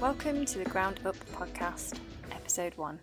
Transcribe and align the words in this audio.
Welcome 0.00 0.44
to 0.44 0.58
the 0.58 0.64
Ground 0.68 1.00
Up 1.04 1.16
podcast, 1.32 1.98
episode 2.30 2.76
1. 2.76 3.00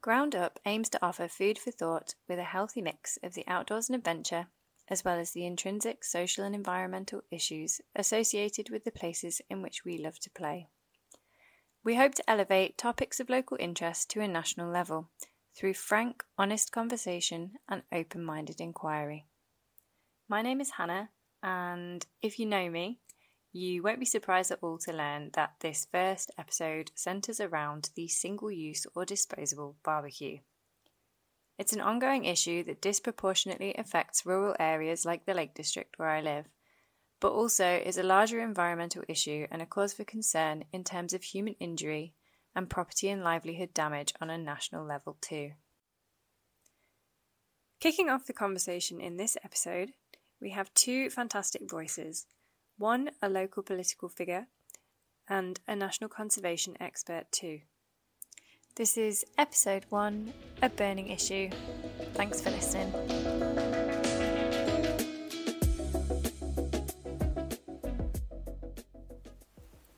Ground 0.00 0.36
Up 0.36 0.60
aims 0.64 0.88
to 0.90 1.04
offer 1.04 1.26
food 1.26 1.58
for 1.58 1.72
thought 1.72 2.14
with 2.28 2.38
a 2.38 2.44
healthy 2.44 2.80
mix 2.80 3.18
of 3.24 3.34
the 3.34 3.44
outdoors 3.48 3.88
and 3.88 3.96
adventure, 3.96 4.46
as 4.88 5.04
well 5.04 5.18
as 5.18 5.32
the 5.32 5.44
intrinsic 5.44 6.04
social 6.04 6.44
and 6.44 6.54
environmental 6.54 7.22
issues 7.30 7.80
associated 7.94 8.70
with 8.70 8.84
the 8.84 8.90
places 8.90 9.40
in 9.50 9.62
which 9.62 9.84
we 9.84 9.98
love 9.98 10.18
to 10.20 10.30
play. 10.30 10.68
We 11.84 11.94
hope 11.94 12.14
to 12.16 12.30
elevate 12.30 12.78
topics 12.78 13.20
of 13.20 13.30
local 13.30 13.56
interest 13.60 14.10
to 14.10 14.20
a 14.20 14.28
national 14.28 14.70
level 14.70 15.08
through 15.56 15.74
frank, 15.74 16.24
honest 16.36 16.72
conversation 16.72 17.52
and 17.68 17.82
open 17.92 18.24
minded 18.24 18.60
inquiry. 18.60 19.24
My 20.28 20.42
name 20.42 20.60
is 20.60 20.72
Hannah, 20.72 21.10
and 21.42 22.04
if 22.20 22.38
you 22.38 22.46
know 22.46 22.68
me, 22.68 22.98
you 23.52 23.82
won't 23.82 24.00
be 24.00 24.04
surprised 24.04 24.50
at 24.50 24.58
all 24.60 24.78
to 24.78 24.92
learn 24.92 25.30
that 25.34 25.54
this 25.60 25.86
first 25.90 26.30
episode 26.36 26.90
centres 26.94 27.40
around 27.40 27.90
the 27.94 28.08
single 28.08 28.50
use 28.50 28.86
or 28.94 29.04
disposable 29.04 29.76
barbecue. 29.82 30.38
It's 31.58 31.72
an 31.72 31.80
ongoing 31.80 32.24
issue 32.24 32.62
that 32.64 32.82
disproportionately 32.82 33.74
affects 33.74 34.26
rural 34.26 34.54
areas 34.60 35.04
like 35.04 35.24
the 35.24 35.34
Lake 35.34 35.54
District 35.54 35.98
where 35.98 36.10
I 36.10 36.20
live, 36.20 36.46
but 37.20 37.32
also 37.32 37.66
is 37.66 37.96
a 37.96 38.02
larger 38.02 38.40
environmental 38.40 39.02
issue 39.08 39.46
and 39.50 39.62
a 39.62 39.66
cause 39.66 39.94
for 39.94 40.04
concern 40.04 40.64
in 40.72 40.84
terms 40.84 41.14
of 41.14 41.22
human 41.22 41.54
injury 41.54 42.12
and 42.54 42.68
property 42.68 43.08
and 43.08 43.22
livelihood 43.22 43.72
damage 43.74 44.12
on 44.20 44.30
a 44.30 44.38
national 44.38 44.84
level, 44.84 45.16
too. 45.20 45.52
Kicking 47.80 48.08
off 48.08 48.26
the 48.26 48.32
conversation 48.32 49.00
in 49.00 49.16
this 49.16 49.36
episode, 49.44 49.92
we 50.40 50.50
have 50.50 50.72
two 50.74 51.10
fantastic 51.10 51.68
voices 51.70 52.26
one 52.78 53.10
a 53.22 53.28
local 53.28 53.62
political 53.62 54.08
figure, 54.08 54.48
and 55.28 55.60
a 55.66 55.74
national 55.74 56.10
conservation 56.10 56.76
expert 56.80 57.24
too. 57.32 57.60
This 58.76 58.98
is 58.98 59.24
episode 59.38 59.86
one, 59.88 60.34
A 60.60 60.68
Burning 60.68 61.08
Issue. 61.08 61.48
Thanks 62.12 62.42
for 62.42 62.50
listening. 62.50 62.92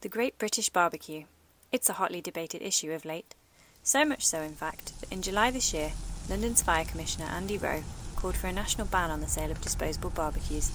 The 0.00 0.08
Great 0.08 0.38
British 0.38 0.68
Barbecue. 0.68 1.24
It's 1.72 1.90
a 1.90 1.94
hotly 1.94 2.20
debated 2.20 2.62
issue 2.62 2.92
of 2.92 3.04
late. 3.04 3.34
So 3.82 4.04
much 4.04 4.24
so, 4.24 4.42
in 4.42 4.54
fact, 4.54 4.92
that 5.00 5.10
in 5.10 5.22
July 5.22 5.50
this 5.50 5.74
year, 5.74 5.90
London's 6.30 6.62
Fire 6.62 6.84
Commissioner 6.84 7.26
Andy 7.26 7.58
Roe 7.58 7.82
called 8.14 8.36
for 8.36 8.46
a 8.46 8.52
national 8.52 8.86
ban 8.86 9.10
on 9.10 9.20
the 9.20 9.26
sale 9.26 9.50
of 9.50 9.60
disposable 9.60 10.10
barbecues 10.10 10.70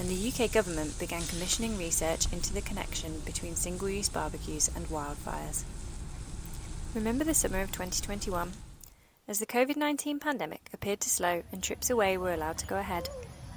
and 0.00 0.08
the 0.08 0.32
UK 0.32 0.50
government 0.50 0.98
began 0.98 1.22
commissioning 1.22 1.78
research 1.78 2.32
into 2.32 2.52
the 2.52 2.62
connection 2.62 3.20
between 3.20 3.54
single 3.54 3.88
use 3.88 4.08
barbecues 4.08 4.68
and 4.74 4.88
wildfires. 4.88 5.62
Remember 6.94 7.24
the 7.24 7.34
summer 7.34 7.60
of 7.60 7.72
2021? 7.72 8.52
As 9.26 9.40
the 9.40 9.46
COVID 9.46 9.76
19 9.76 10.20
pandemic 10.20 10.70
appeared 10.72 11.00
to 11.00 11.10
slow 11.10 11.42
and 11.50 11.60
trips 11.60 11.90
away 11.90 12.16
were 12.16 12.32
allowed 12.32 12.56
to 12.58 12.68
go 12.68 12.76
ahead, 12.76 13.08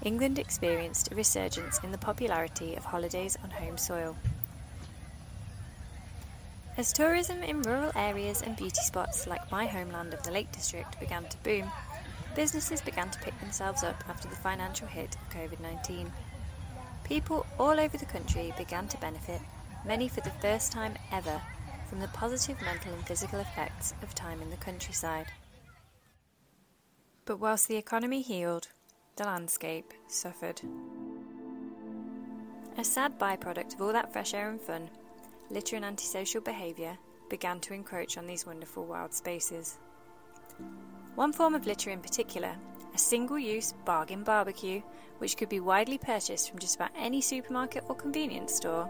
England 0.02 0.40
experienced 0.40 1.12
a 1.12 1.16
resurgence 1.16 1.80
in 1.84 1.92
the 1.92 2.00
popularity 2.00 2.74
of 2.74 2.84
holidays 2.84 3.38
on 3.44 3.52
home 3.52 3.78
soil. 3.78 4.18
As 6.78 6.92
tourism 6.92 7.44
in 7.44 7.62
rural 7.62 7.92
areas 7.96 8.42
and 8.42 8.58
beauty 8.58 8.82
spots 8.82 9.28
like 9.28 9.52
my 9.52 9.68
homeland 9.68 10.16
of 10.16 10.24
the 10.24 10.32
Lake 10.32 10.52
District 10.52 11.00
began 11.00 11.26
to 11.26 11.38
boom, 11.44 11.72
businesses 12.36 12.82
began 12.82 13.12
to 13.12 13.20
pick 13.20 13.40
themselves 13.40 13.84
up 13.84 14.04
after 14.10 14.28
the 14.28 14.36
financial 14.36 14.88
hit 14.88 15.16
of 15.16 15.30
COVID 15.30 15.60
19. 15.60 16.12
People 17.04 17.46
all 17.60 17.80
over 17.80 18.00
the 18.00 18.06
country 18.06 18.52
began 18.58 18.88
to 18.88 18.98
benefit, 18.98 19.42
many 19.86 20.08
for 20.08 20.22
the 20.22 20.34
first 20.42 20.72
time 20.72 20.96
ever, 21.12 21.40
from 21.90 22.00
the 22.00 22.08
positive 22.10 22.62
mental 22.62 22.94
and 22.94 23.06
physical 23.06 23.40
effects 23.40 23.94
of 24.02 24.14
time 24.14 24.42
in 24.42 24.50
the 24.50 24.58
countryside. 24.58 25.28
But 27.26 27.40
whilst 27.40 27.68
the 27.68 27.78
economy 27.78 28.22
healed, 28.22 28.68
the 29.16 29.24
landscape 29.24 29.94
suffered. 30.08 30.62
A 32.78 32.84
sad 32.84 33.18
byproduct 33.18 33.74
of 33.74 33.82
all 33.82 33.94
that 33.94 34.14
fresh 34.14 34.34
air 34.34 34.50
and 34.50 34.62
fun, 34.62 34.90
litter 35.50 35.76
and 35.76 35.86
antisocial 35.86 36.42
behaviour 36.42 36.98
began 37.30 37.60
to 37.62 37.74
encroach 37.74 38.18
on 38.18 38.28
these 38.28 38.46
wonderful 38.46 38.86
wild 38.86 39.14
spaces. 39.14 39.78
One 41.16 41.34
form 41.34 41.56
of 41.56 41.66
litter 41.66 41.90
in 41.90 42.00
particular 42.00 42.56
a 42.94 42.98
single 42.98 43.38
use 43.38 43.74
bargain 43.86 44.24
barbecue, 44.24 44.82
which 45.20 45.38
could 45.38 45.50
be 45.50 45.60
widely 45.60 46.00
purchased 46.00 46.50
from 46.50 46.58
just 46.58 46.76
about 46.76 46.90
any 46.98 47.22
supermarket 47.22 47.84
or 47.88 47.96
convenience 47.96 48.56
store, 48.56 48.90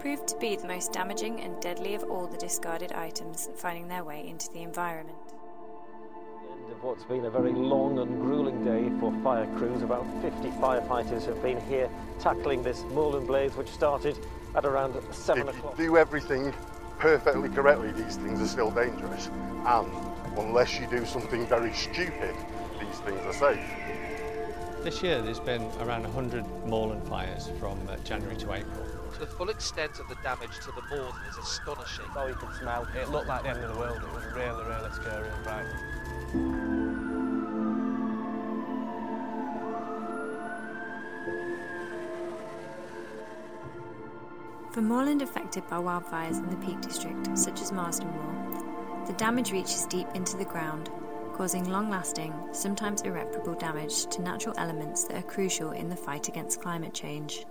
proved 0.00 0.26
to 0.26 0.36
be 0.38 0.56
the 0.56 0.66
most 0.66 0.94
damaging 0.94 1.42
and 1.42 1.60
deadly 1.60 1.94
of 1.94 2.02
all 2.04 2.26
the 2.26 2.38
discarded 2.38 2.90
items 2.92 3.50
finding 3.54 3.86
their 3.86 4.02
way 4.02 4.26
into 4.26 4.50
the 4.52 4.62
environment. 4.62 5.18
End 6.50 6.72
of 6.72 6.82
what's 6.82 7.04
been 7.04 7.26
a 7.26 7.30
very 7.30 7.52
long 7.52 7.98
and 7.98 8.18
grueling 8.22 8.64
day 8.64 8.90
for 8.98 9.12
fire 9.22 9.46
crews. 9.58 9.82
About 9.82 10.06
50 10.22 10.48
firefighters 10.52 11.26
have 11.26 11.42
been 11.42 11.60
here 11.68 11.90
tackling 12.18 12.62
this 12.62 12.82
moorland 12.94 13.26
blaze, 13.26 13.54
which 13.56 13.68
started 13.68 14.18
at 14.54 14.64
around 14.64 14.94
7 15.12 15.46
if 15.46 15.54
o'clock. 15.54 15.78
you 15.78 15.88
do 15.88 15.96
everything 15.98 16.54
perfectly 16.98 17.50
correctly, 17.50 17.92
these 17.92 18.16
things 18.16 18.40
are 18.40 18.48
still 18.48 18.70
dangerous. 18.70 19.28
And 19.66 19.92
unless 20.38 20.80
you 20.80 20.86
do 20.86 21.04
something 21.04 21.46
very 21.46 21.74
stupid, 21.74 22.34
these 22.80 22.98
things 23.00 23.20
are 23.26 23.34
safe. 23.34 23.70
This 24.82 25.02
year 25.02 25.20
there's 25.20 25.40
been 25.40 25.70
around 25.80 26.04
100 26.04 26.46
moorland 26.66 27.06
fires 27.06 27.50
from 27.60 27.78
uh, 27.86 27.98
January 27.98 28.36
to 28.36 28.54
April. 28.54 28.89
The 29.18 29.26
full 29.26 29.50
extent 29.50 29.98
of 29.98 30.08
the 30.08 30.14
damage 30.22 30.58
to 30.60 30.72
the 30.72 30.82
moorland 30.90 31.18
is 31.28 31.36
astonishing. 31.36 32.06
Oh, 32.16 32.26
you 32.26 32.34
could 32.34 32.54
smell. 32.56 32.86
It 32.96 33.10
looked 33.10 33.26
like 33.26 33.42
the 33.42 33.50
end 33.50 33.64
of 33.64 33.74
the 33.74 33.78
world. 33.78 34.02
It 34.02 34.14
was 34.14 34.24
really, 34.34 34.64
really 34.64 34.90
scary 34.92 35.28
and 35.28 35.44
frightening. 35.44 36.90
For 44.72 44.80
moorland 44.80 45.20
affected 45.20 45.68
by 45.68 45.76
wildfires 45.76 46.38
in 46.38 46.48
the 46.48 46.64
Peak 46.64 46.80
District, 46.80 47.36
such 47.36 47.60
as 47.60 47.72
Marsden 47.72 48.08
Moor, 48.08 49.04
the 49.06 49.12
damage 49.14 49.50
reaches 49.52 49.84
deep 49.86 50.06
into 50.14 50.36
the 50.36 50.44
ground, 50.44 50.88
causing 51.34 51.68
long 51.68 51.90
lasting, 51.90 52.32
sometimes 52.52 53.02
irreparable 53.02 53.54
damage 53.54 54.06
to 54.06 54.22
natural 54.22 54.54
elements 54.56 55.04
that 55.04 55.16
are 55.16 55.22
crucial 55.22 55.72
in 55.72 55.88
the 55.88 55.96
fight 55.96 56.28
against 56.28 56.62
climate 56.62 56.94
change. 56.94 57.44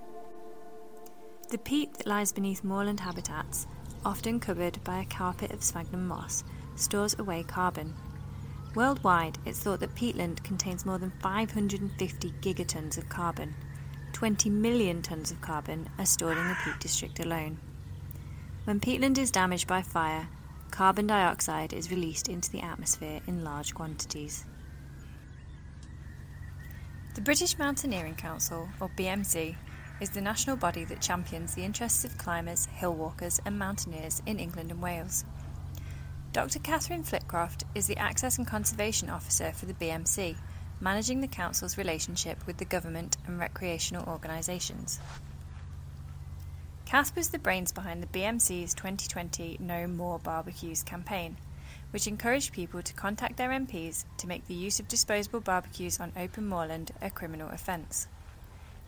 The 1.49 1.57
peat 1.57 1.95
that 1.95 2.05
lies 2.05 2.31
beneath 2.31 2.63
moorland 2.63 2.99
habitats, 2.99 3.65
often 4.05 4.39
covered 4.39 4.83
by 4.83 4.99
a 4.99 5.05
carpet 5.05 5.51
of 5.51 5.63
sphagnum 5.63 6.07
moss, 6.07 6.43
stores 6.75 7.17
away 7.17 7.41
carbon. 7.41 7.95
Worldwide, 8.75 9.39
it's 9.45 9.59
thought 9.59 9.79
that 9.79 9.95
peatland 9.95 10.43
contains 10.43 10.85
more 10.85 10.99
than 10.99 11.09
550 11.09 12.33
gigatons 12.41 12.99
of 12.99 13.09
carbon. 13.09 13.55
20 14.13 14.51
million 14.51 15.01
tonnes 15.01 15.31
of 15.31 15.41
carbon 15.41 15.89
are 15.97 16.05
stored 16.05 16.37
in 16.37 16.47
the 16.47 16.57
Peak 16.63 16.77
District 16.79 17.19
alone. 17.19 17.57
When 18.65 18.79
peatland 18.79 19.17
is 19.17 19.31
damaged 19.31 19.67
by 19.67 19.81
fire, 19.81 20.27
carbon 20.69 21.07
dioxide 21.07 21.73
is 21.73 21.89
released 21.89 22.29
into 22.29 22.51
the 22.51 22.61
atmosphere 22.61 23.21
in 23.25 23.43
large 23.43 23.73
quantities. 23.73 24.45
The 27.15 27.21
British 27.21 27.57
Mountaineering 27.57 28.15
Council, 28.15 28.69
or 28.79 28.89
BMC, 28.89 29.55
is 29.99 30.11
the 30.11 30.21
national 30.21 30.55
body 30.55 30.85
that 30.85 31.01
champions 31.01 31.55
the 31.55 31.63
interests 31.63 32.05
of 32.05 32.17
climbers, 32.17 32.65
hill 32.67 32.93
walkers, 32.93 33.39
and 33.45 33.59
mountaineers 33.59 34.21
in 34.25 34.39
England 34.39 34.71
and 34.71 34.81
Wales. 34.81 35.25
Dr. 36.31 36.59
Catherine 36.59 37.03
Flitcroft 37.03 37.63
is 37.73 37.87
the 37.87 37.97
Access 37.97 38.37
and 38.37 38.47
Conservation 38.47 39.09
Officer 39.09 39.51
for 39.51 39.65
the 39.65 39.73
BMC, 39.73 40.37
managing 40.79 41.21
the 41.21 41.27
Council's 41.27 41.77
relationship 41.77 42.45
with 42.45 42.57
the 42.57 42.65
government 42.65 43.17
and 43.25 43.39
recreational 43.39 44.07
organisations. 44.07 44.99
Cath 46.85 47.15
was 47.15 47.29
the 47.29 47.39
brains 47.39 47.71
behind 47.71 48.01
the 48.01 48.07
BMC's 48.07 48.73
2020 48.73 49.57
No 49.59 49.85
More 49.87 50.19
Barbecues 50.19 50.83
campaign, 50.83 51.37
which 51.91 52.07
encouraged 52.07 52.53
people 52.53 52.81
to 52.81 52.93
contact 52.93 53.37
their 53.37 53.49
MPs 53.49 54.05
to 54.17 54.27
make 54.27 54.47
the 54.47 54.53
use 54.53 54.79
of 54.79 54.87
disposable 54.87 55.39
barbecues 55.39 55.99
on 55.99 56.13
open 56.17 56.47
moorland 56.47 56.91
a 57.01 57.09
criminal 57.09 57.49
offence. 57.49 58.07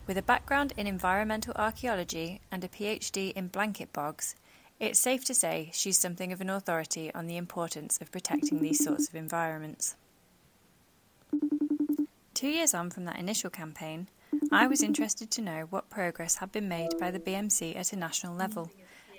With 0.07 0.18
a 0.18 0.24
background 0.24 0.74
in 0.75 0.88
environmental 0.88 1.53
archaeology 1.56 2.42
and 2.51 2.63
a 2.63 2.68
PhD 2.68 3.31
in 3.33 3.48
blanket 3.48 3.94
bogs, 3.94 4.36
it's 4.80 5.00
safe 5.00 5.24
to 5.25 5.33
say 5.33 5.69
she's 5.74 6.00
something 6.00 6.33
of 6.33 6.42
an 6.42 6.50
authority 6.50 7.13
on 7.13 7.27
the 7.27 7.38
importance 7.38 8.00
of 8.01 8.12
protecting 8.12 8.62
these 8.62 8.83
sorts 8.83 9.07
of 9.07 9.15
environments. 9.15 9.95
Two 12.33 12.50
years 12.50 12.74
on 12.74 12.89
from 12.89 13.06
that 13.06 13.19
initial 13.19 13.51
campaign, 13.51 14.07
I 14.51 14.65
was 14.65 14.81
interested 14.81 15.30
to 15.31 15.42
know 15.42 15.68
what 15.69 15.89
progress 15.89 16.38
had 16.38 16.51
been 16.51 16.68
made 16.68 16.98
by 17.00 17.12
the 17.12 17.19
BMC 17.19 17.75
at 17.75 17.94
a 17.94 17.95
national 17.95 18.36
level 18.36 18.71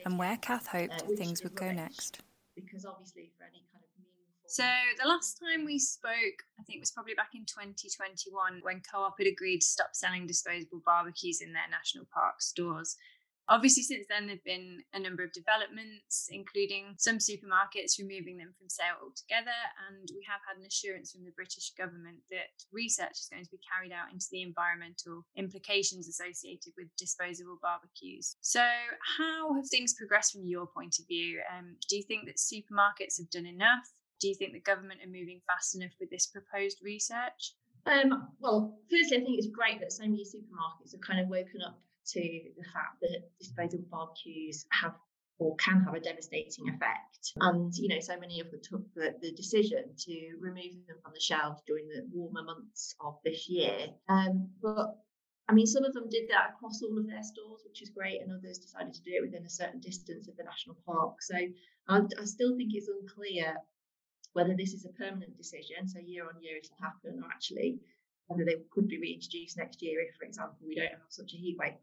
and 0.04 0.18
where 0.18 0.36
Cath 0.36 0.66
hoped 0.66 1.02
things 1.16 1.44
would 1.44 1.54
go 1.54 1.70
next. 1.70 2.20
Because 2.56 2.84
obviously, 2.84 3.30
for 3.38 3.44
any. 3.44 3.62
So, 4.52 4.68
the 5.00 5.08
last 5.08 5.40
time 5.40 5.64
we 5.64 5.78
spoke, 5.78 6.44
I 6.60 6.62
think 6.68 6.76
it 6.76 6.84
was 6.84 6.92
probably 6.92 7.16
back 7.16 7.32
in 7.32 7.48
2021 7.48 8.60
when 8.60 8.84
Co 8.84 9.00
op 9.00 9.16
had 9.16 9.26
agreed 9.26 9.64
to 9.64 9.66
stop 9.66 9.96
selling 9.96 10.26
disposable 10.26 10.84
barbecues 10.84 11.40
in 11.40 11.56
their 11.56 11.72
national 11.72 12.04
park 12.12 12.42
stores. 12.44 13.00
Obviously, 13.48 13.82
since 13.82 14.04
then, 14.12 14.28
there 14.28 14.36
have 14.36 14.44
been 14.44 14.84
a 14.92 15.00
number 15.00 15.24
of 15.24 15.32
developments, 15.32 16.28
including 16.28 17.00
some 17.00 17.16
supermarkets 17.16 17.96
removing 17.96 18.36
them 18.36 18.52
from 18.52 18.68
sale 18.68 19.00
altogether. 19.00 19.56
And 19.88 20.04
we 20.12 20.20
have 20.28 20.44
had 20.44 20.60
an 20.60 20.68
assurance 20.68 21.16
from 21.16 21.24
the 21.24 21.32
British 21.32 21.72
government 21.72 22.20
that 22.28 22.52
research 22.76 23.24
is 23.24 23.32
going 23.32 23.48
to 23.48 23.56
be 23.56 23.64
carried 23.64 23.96
out 23.96 24.12
into 24.12 24.28
the 24.28 24.44
environmental 24.44 25.24
implications 25.32 26.12
associated 26.12 26.76
with 26.76 26.92
disposable 27.00 27.56
barbecues. 27.64 28.36
So, 28.44 28.68
how 29.16 29.56
have 29.56 29.72
things 29.72 29.96
progressed 29.96 30.36
from 30.36 30.44
your 30.44 30.68
point 30.68 31.00
of 31.00 31.08
view? 31.08 31.40
Um, 31.48 31.80
do 31.88 31.96
you 31.96 32.04
think 32.04 32.28
that 32.28 32.36
supermarkets 32.36 33.16
have 33.16 33.32
done 33.32 33.48
enough? 33.48 33.88
Do 34.22 34.28
you 34.28 34.36
think 34.36 34.52
the 34.52 34.60
government 34.60 35.00
are 35.02 35.10
moving 35.10 35.40
fast 35.48 35.74
enough 35.74 35.90
with 35.98 36.08
this 36.10 36.28
proposed 36.28 36.78
research? 36.82 37.54
Um, 37.86 38.28
well, 38.38 38.78
firstly, 38.88 39.18
I 39.18 39.20
think 39.20 39.38
it's 39.38 39.48
great 39.48 39.80
that 39.80 39.90
so 39.90 40.04
many 40.04 40.22
supermarkets 40.22 40.92
have 40.92 41.00
kind 41.00 41.18
of 41.18 41.26
woken 41.26 41.60
up 41.66 41.82
to 42.14 42.20
the 42.20 42.64
fact 42.72 43.00
that 43.00 43.28
disposable 43.40 43.84
barbecues 43.90 44.64
have 44.70 44.94
or 45.38 45.56
can 45.56 45.82
have 45.82 45.94
a 45.94 46.00
devastating 46.00 46.68
effect. 46.68 47.32
And, 47.40 47.74
you 47.74 47.88
know, 47.88 47.98
so 47.98 48.16
many 48.16 48.38
of 48.38 48.50
them 48.52 48.60
took 48.62 48.82
the, 48.94 49.16
the 49.20 49.32
decision 49.32 49.90
to 50.06 50.36
remove 50.38 50.86
them 50.86 50.98
from 51.02 51.12
the 51.14 51.20
shelves 51.20 51.60
during 51.66 51.88
the 51.88 52.06
warmer 52.12 52.44
months 52.44 52.94
of 53.00 53.18
this 53.24 53.48
year. 53.48 53.88
Um, 54.08 54.50
but 54.62 54.94
I 55.48 55.52
mean, 55.52 55.66
some 55.66 55.84
of 55.84 55.94
them 55.94 56.08
did 56.08 56.30
that 56.30 56.54
across 56.54 56.80
all 56.82 56.96
of 56.96 57.08
their 57.08 57.24
stores, 57.24 57.62
which 57.66 57.82
is 57.82 57.90
great, 57.90 58.22
and 58.22 58.30
others 58.30 58.58
decided 58.58 58.94
to 58.94 59.02
do 59.02 59.18
it 59.18 59.22
within 59.22 59.44
a 59.44 59.50
certain 59.50 59.80
distance 59.80 60.28
of 60.28 60.36
the 60.36 60.44
national 60.44 60.76
park. 60.86 61.20
So 61.20 61.34
I, 61.88 61.96
I 62.20 62.24
still 62.24 62.56
think 62.56 62.70
it's 62.74 62.88
unclear 62.88 63.56
whether 64.32 64.54
this 64.54 64.72
is 64.72 64.84
a 64.84 64.92
permanent 64.92 65.36
decision, 65.36 65.86
so 65.86 65.98
year 65.98 66.24
on 66.24 66.42
year 66.42 66.56
it'll 66.56 66.76
happen, 66.80 67.20
or 67.22 67.28
actually 67.30 67.78
whether 68.28 68.44
they 68.44 68.56
could 68.70 68.88
be 68.88 68.98
reintroduced 68.98 69.58
next 69.58 69.82
year 69.82 70.00
if, 70.00 70.14
for 70.16 70.24
example, 70.24 70.56
we 70.66 70.74
don't 70.74 70.90
have 70.90 71.10
such 71.10 71.32
a 71.34 71.36
heat 71.36 71.56
wave. 71.58 71.74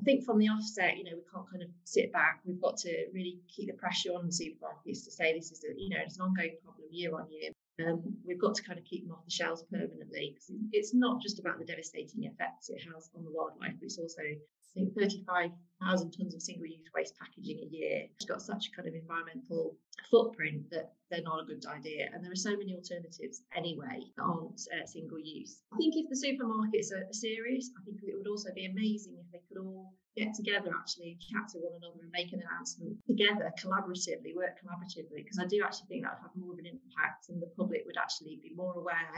I 0.00 0.04
think 0.04 0.24
from 0.24 0.38
the 0.38 0.46
offset, 0.48 0.96
you 0.96 1.04
know, 1.04 1.16
we 1.16 1.24
can't 1.32 1.50
kind 1.50 1.62
of 1.62 1.68
sit 1.84 2.12
back. 2.12 2.40
We've 2.46 2.60
got 2.60 2.76
to 2.78 3.06
really 3.12 3.40
keep 3.48 3.66
the 3.66 3.76
pressure 3.76 4.10
on 4.10 4.26
the 4.26 4.32
supermarkets 4.32 5.04
to 5.04 5.10
say 5.10 5.34
this 5.34 5.50
is 5.50 5.64
a, 5.64 5.74
you 5.76 5.90
know, 5.90 5.96
it's 6.04 6.16
an 6.16 6.22
ongoing 6.22 6.56
problem 6.62 6.86
year 6.90 7.14
on 7.16 7.26
year. 7.30 7.50
Um, 7.84 8.02
we've 8.26 8.40
got 8.40 8.54
to 8.56 8.62
kind 8.62 8.78
of 8.78 8.84
keep 8.84 9.04
them 9.04 9.12
off 9.12 9.24
the 9.24 9.30
shelves 9.30 9.62
permanently 9.70 10.34
because 10.34 10.50
it's 10.72 10.94
not 10.94 11.22
just 11.22 11.38
about 11.38 11.58
the 11.58 11.64
devastating 11.64 12.24
effects 12.24 12.70
it 12.70 12.80
has 12.92 13.10
on 13.16 13.24
the 13.24 13.30
wildlife, 13.30 13.74
it's 13.82 13.98
also 13.98 14.22
I 14.22 14.74
think 14.74 14.94
35,000 14.94 16.10
tonnes 16.10 16.34
of 16.34 16.42
single 16.42 16.66
use 16.66 16.90
waste 16.94 17.14
packaging 17.18 17.60
a 17.62 17.66
year. 17.66 18.06
It's 18.16 18.26
got 18.26 18.42
such 18.42 18.68
a 18.68 18.76
kind 18.76 18.88
of 18.88 18.94
environmental 18.94 19.76
footprint 20.10 20.70
that 20.70 20.92
they're 21.10 21.22
not 21.22 21.42
a 21.42 21.46
good 21.46 21.64
idea. 21.66 22.10
And 22.12 22.22
there 22.22 22.32
are 22.32 22.36
so 22.36 22.56
many 22.56 22.74
alternatives 22.74 23.42
anyway 23.56 24.04
that 24.16 24.22
aren't 24.22 24.60
uh, 24.74 24.86
single 24.86 25.18
use. 25.18 25.62
I 25.72 25.76
think 25.78 25.94
if 25.96 26.08
the 26.10 26.16
supermarkets 26.16 26.92
are, 26.92 27.06
serious, 27.12 27.70
I 27.80 27.84
think 27.84 27.98
it 28.02 28.14
would 28.16 28.28
also 28.28 28.50
be 28.54 28.66
amazing 28.66 29.16
if 29.18 29.32
they 29.32 29.40
could 29.48 29.58
all 29.64 29.94
get 30.18 30.34
together 30.34 30.74
actually 30.74 31.14
and 31.14 31.20
chat 31.22 31.46
to 31.54 31.62
one 31.62 31.78
another 31.78 32.02
and 32.02 32.10
make 32.10 32.32
an 32.34 32.42
announcement 32.42 32.98
together 33.06 33.48
collaboratively, 33.62 34.34
work 34.34 34.58
collaboratively, 34.58 35.22
because 35.22 35.38
I 35.38 35.46
do 35.46 35.62
actually 35.62 35.86
think 35.86 36.02
that 36.02 36.18
would 36.18 36.26
have 36.26 36.34
more 36.34 36.52
of 36.52 36.58
an 36.58 36.66
impact 36.66 37.30
and 37.30 37.38
the 37.40 37.50
public 37.54 37.86
would 37.86 37.96
actually 37.96 38.42
be 38.42 38.50
more 38.54 38.74
aware 38.74 39.14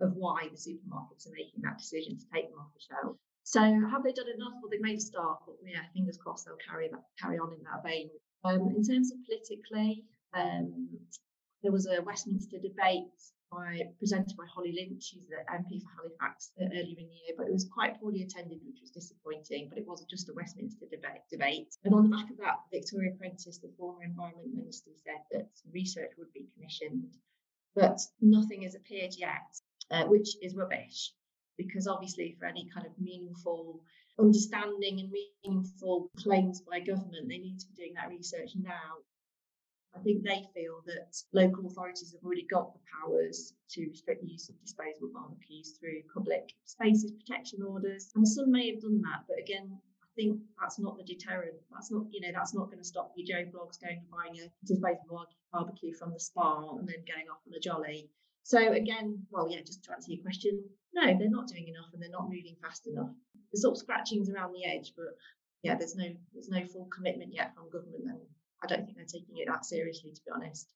of 0.00 0.12
why 0.14 0.48
the 0.52 0.60
supermarkets 0.60 1.26
are 1.26 1.34
making 1.34 1.62
that 1.62 1.78
decision 1.78 2.18
to 2.18 2.26
take 2.28 2.50
them 2.50 2.60
off 2.60 2.74
the 2.76 2.84
shelf. 2.84 3.16
So 3.44 3.60
have 3.60 4.04
they 4.04 4.12
done 4.12 4.30
enough? 4.30 4.54
Well, 4.62 4.70
they 4.70 4.78
a 4.78 5.00
start, 5.00 5.40
but 5.46 5.56
yeah, 5.64 5.82
fingers 5.94 6.16
crossed 6.16 6.46
they'll 6.46 6.60
carry 6.62 6.88
that 6.88 7.02
carry 7.18 7.38
on 7.38 7.52
in 7.52 7.62
that 7.64 7.82
vein. 7.82 8.10
Um, 8.44 8.70
in 8.76 8.84
terms 8.84 9.10
of 9.10 9.18
politically, 9.26 10.04
um, 10.34 10.88
there 11.62 11.72
was 11.72 11.86
a 11.86 12.02
Westminster 12.02 12.58
debate 12.58 13.10
by, 13.52 13.82
presented 13.98 14.36
by 14.36 14.44
Holly 14.52 14.72
Lynch, 14.72 15.04
she's 15.04 15.28
the 15.28 15.44
MP 15.52 15.82
for 15.82 15.90
Halifax 15.96 16.52
earlier 16.60 16.96
in 16.98 17.08
the 17.08 17.20
year, 17.26 17.34
but 17.36 17.46
it 17.46 17.52
was 17.52 17.68
quite 17.72 18.00
poorly 18.00 18.22
attended, 18.22 18.60
which 18.64 18.80
was 18.80 18.90
disappointing. 18.90 19.68
But 19.68 19.78
it 19.78 19.86
wasn't 19.86 20.10
just 20.10 20.28
a 20.28 20.32
Westminster 20.32 20.86
debate. 20.90 21.22
debate. 21.30 21.76
And 21.84 21.94
on 21.94 22.08
the 22.08 22.16
back 22.16 22.30
of 22.30 22.38
that, 22.38 22.60
Victoria 22.72 23.12
Prentis, 23.12 23.60
the 23.60 23.70
former 23.76 24.04
Environment 24.04 24.54
Minister, 24.54 24.90
said 25.04 25.22
that 25.30 25.48
research 25.72 26.12
would 26.18 26.32
be 26.32 26.48
commissioned, 26.54 27.16
but 27.74 28.00
nothing 28.20 28.62
has 28.62 28.74
appeared 28.74 29.14
yet, 29.16 29.52
uh, 29.90 30.04
which 30.04 30.36
is 30.42 30.54
rubbish 30.54 31.12
because 31.58 31.86
obviously 31.86 32.34
for 32.38 32.46
any 32.46 32.68
kind 32.74 32.86
of 32.86 32.92
meaningful 32.98 33.82
understanding 34.18 35.00
and 35.00 35.10
meaningful 35.44 36.10
claims 36.16 36.60
by 36.60 36.80
government, 36.80 37.28
they 37.28 37.38
need 37.38 37.58
to 37.58 37.66
be 37.68 37.74
doing 37.74 37.94
that 37.94 38.08
research 38.08 38.50
now. 38.60 38.98
I 39.94 40.00
think 40.00 40.22
they 40.22 40.48
feel 40.54 40.82
that 40.86 41.14
local 41.32 41.66
authorities 41.66 42.12
have 42.12 42.24
already 42.24 42.46
got 42.50 42.72
the 42.72 42.80
powers 43.00 43.52
to 43.70 43.88
restrict 43.88 44.22
the 44.22 44.30
use 44.30 44.48
of 44.48 44.60
disposable 44.60 45.10
barbecues 45.12 45.76
through 45.78 46.02
public 46.12 46.52
spaces 46.64 47.12
protection 47.12 47.62
orders. 47.62 48.10
And 48.14 48.26
some 48.26 48.50
may 48.50 48.70
have 48.70 48.80
done 48.80 49.02
that, 49.02 49.24
but 49.28 49.38
again, 49.38 49.78
I 50.02 50.08
think 50.16 50.40
that's 50.60 50.78
not 50.78 50.96
the 50.96 51.04
deterrent. 51.04 51.56
That's 51.70 51.90
not, 51.90 52.04
you 52.10 52.20
know, 52.20 52.32
that's 52.34 52.54
not 52.54 52.66
going 52.66 52.78
to 52.78 52.84
stop 52.84 53.12
your 53.16 53.26
Joe 53.26 53.50
blogs 53.50 53.80
going 53.80 53.98
and 53.98 54.10
buying 54.10 54.40
a 54.40 54.50
disposable 54.66 55.26
barbecue 55.52 55.94
from 55.94 56.12
the 56.12 56.20
Spar 56.20 56.78
and 56.78 56.88
then 56.88 57.04
going 57.06 57.28
off 57.30 57.40
on 57.46 57.54
a 57.54 57.60
jolly. 57.60 58.10
So 58.44 58.72
again, 58.72 59.26
well, 59.30 59.48
yeah, 59.48 59.60
just 59.60 59.84
to 59.84 59.92
answer 59.92 60.10
your 60.10 60.22
question, 60.22 60.62
no, 60.94 61.06
they're 61.16 61.30
not 61.30 61.48
doing 61.48 61.68
enough 61.68 61.92
and 61.92 62.02
they're 62.02 62.10
not 62.10 62.28
moving 62.28 62.56
fast 62.62 62.86
enough. 62.86 63.10
There's 63.52 63.62
sort 63.62 63.76
of 63.76 63.78
scratchings 63.78 64.28
around 64.28 64.52
the 64.52 64.64
edge, 64.64 64.92
but 64.96 65.16
yeah, 65.62 65.76
there's 65.76 65.94
no 65.94 66.08
there's 66.32 66.48
no 66.48 66.66
full 66.66 66.86
commitment 66.86 67.32
yet 67.32 67.54
from 67.54 67.70
government, 67.70 68.04
I 68.62 68.66
don't 68.66 68.84
think 68.84 68.96
they're 68.96 69.06
taking 69.06 69.36
it 69.36 69.48
that 69.48 69.64
seriously, 69.64 70.12
to 70.12 70.20
be 70.24 70.30
honest. 70.34 70.68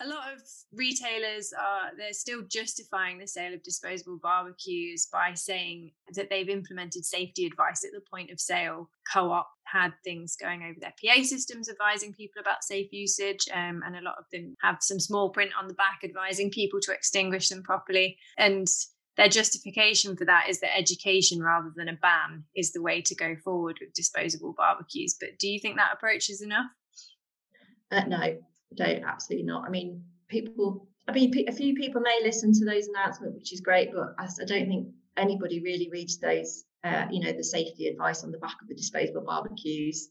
A 0.00 0.06
lot 0.06 0.32
of 0.32 0.40
retailers 0.72 1.52
are 1.52 1.90
they're 1.96 2.12
still 2.12 2.42
justifying 2.48 3.18
the 3.18 3.26
sale 3.26 3.52
of 3.52 3.64
disposable 3.64 4.20
barbecues 4.22 5.08
by 5.12 5.34
saying 5.34 5.90
that 6.14 6.30
they've 6.30 6.48
implemented 6.48 7.04
safety 7.04 7.46
advice 7.46 7.84
at 7.84 7.90
the 7.92 8.04
point 8.08 8.30
of 8.30 8.38
sale. 8.38 8.90
Co-op 9.12 9.48
had 9.64 9.92
things 10.04 10.36
going 10.40 10.62
over 10.62 10.78
their 10.80 10.94
pa 11.02 11.24
systems 11.24 11.68
advising 11.68 12.14
people 12.14 12.40
about 12.40 12.62
safe 12.62 12.92
usage 12.92 13.48
um, 13.52 13.82
and 13.84 13.96
a 13.96 14.02
lot 14.02 14.14
of 14.18 14.24
them 14.32 14.54
have 14.62 14.76
some 14.80 15.00
small 15.00 15.30
print 15.30 15.50
on 15.58 15.66
the 15.66 15.74
back 15.74 16.00
advising 16.04 16.50
people 16.50 16.78
to 16.80 16.92
extinguish 16.92 17.48
them 17.48 17.64
properly. 17.64 18.16
And 18.36 18.68
their 19.16 19.28
justification 19.28 20.16
for 20.16 20.24
that 20.26 20.46
is 20.48 20.60
that 20.60 20.78
education 20.78 21.42
rather 21.42 21.72
than 21.74 21.88
a 21.88 21.94
ban 21.94 22.44
is 22.54 22.70
the 22.70 22.82
way 22.82 23.02
to 23.02 23.16
go 23.16 23.34
forward 23.42 23.78
with 23.80 23.92
disposable 23.92 24.54
barbecues. 24.56 25.16
But 25.18 25.40
do 25.40 25.48
you 25.48 25.58
think 25.58 25.76
that 25.76 25.92
approach 25.92 26.30
is 26.30 26.40
enough 26.40 26.70
uh, 27.90 28.04
no 28.06 28.38
don't 28.74 29.04
absolutely 29.04 29.46
not. 29.46 29.64
I 29.66 29.70
mean, 29.70 30.02
people. 30.28 30.86
I 31.06 31.12
mean, 31.12 31.32
a 31.48 31.52
few 31.52 31.74
people 31.74 32.02
may 32.02 32.20
listen 32.22 32.52
to 32.52 32.66
those 32.66 32.88
announcements, 32.88 33.34
which 33.34 33.52
is 33.52 33.62
great, 33.62 33.90
but 33.94 34.14
I, 34.18 34.24
I 34.24 34.44
don't 34.44 34.68
think 34.68 34.88
anybody 35.16 35.60
really 35.60 35.88
reads 35.90 36.18
those. 36.18 36.64
Uh, 36.84 37.06
you 37.10 37.20
know, 37.20 37.32
the 37.32 37.42
safety 37.42 37.88
advice 37.88 38.22
on 38.22 38.30
the 38.30 38.38
back 38.38 38.56
of 38.62 38.68
the 38.68 38.74
disposable 38.74 39.22
barbecues. 39.22 40.08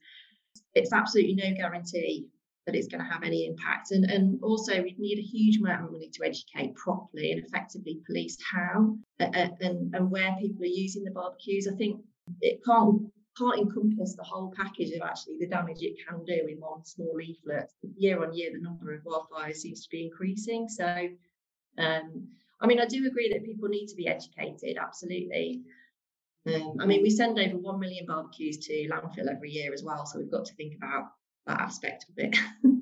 It's 0.74 0.92
absolutely 0.92 1.36
no 1.36 1.56
guarantee 1.56 2.28
that 2.66 2.76
it's 2.76 2.88
going 2.88 3.04
to 3.04 3.10
have 3.10 3.24
any 3.24 3.46
impact. 3.46 3.92
And, 3.92 4.04
and 4.12 4.44
also, 4.44 4.82
we 4.82 4.96
need 4.98 5.20
a 5.20 5.22
huge 5.22 5.60
amount 5.60 5.86
of 5.86 5.92
money 5.92 6.10
to 6.12 6.26
educate 6.26 6.76
properly 6.76 7.32
and 7.32 7.46
effectively 7.46 8.02
police 8.06 8.38
how 8.52 8.98
uh, 9.22 9.30
uh 9.34 9.48
and, 9.62 9.96
and 9.96 10.12
where 10.12 10.36
people 10.42 10.64
are 10.64 10.66
using 10.66 11.04
the 11.04 11.12
barbecues. 11.12 11.70
I 11.72 11.76
think 11.76 12.02
it 12.42 12.60
can't 12.66 13.04
can't 13.38 13.60
encompass 13.60 14.16
the 14.16 14.24
whole 14.24 14.54
package 14.56 14.94
of 14.94 15.02
actually 15.02 15.38
the 15.40 15.48
damage 15.48 15.82
it 15.82 15.98
can 16.08 16.24
do 16.26 16.48
in 16.48 16.60
one 16.60 16.84
small 16.86 17.14
leaflet. 17.16 17.72
Year 17.96 18.24
on 18.24 18.34
year, 18.34 18.52
the 18.54 18.62
number 18.62 18.94
of 18.94 19.04
wildfires 19.04 19.58
seems 19.58 19.84
to 19.84 19.90
be 19.90 20.06
increasing. 20.06 20.68
So, 20.68 21.10
um, 21.78 22.28
I 22.60 22.68
mean, 22.68 22.80
I 22.80 22.86
do 22.86 23.06
agree 23.08 23.32
that 23.32 23.46
people 23.46 23.68
need 23.70 23.88
to 23.88 23.96
be 23.96 24.08
educated, 24.08 24.78
absolutely. 24.78 25.62
Um, 26.48 26.78
I 26.80 26.86
mean, 26.86 27.04
we 27.04 27.10
send 27.10 27.38
over 27.38 27.58
1 27.58 27.80
million 27.80 28.06
barbecues 28.06 28.58
to 28.68 28.90
landfill 28.90 29.30
every 29.30 29.52
year 29.52 29.74
as 29.74 29.84
well. 29.84 30.06
So 30.06 30.18
we've 30.18 30.32
got 30.32 30.46
to 30.46 30.56
think 30.56 30.76
about 30.76 31.12
that 31.46 31.60
aspect 31.60 32.06
of 32.10 32.16
it. 32.18 32.38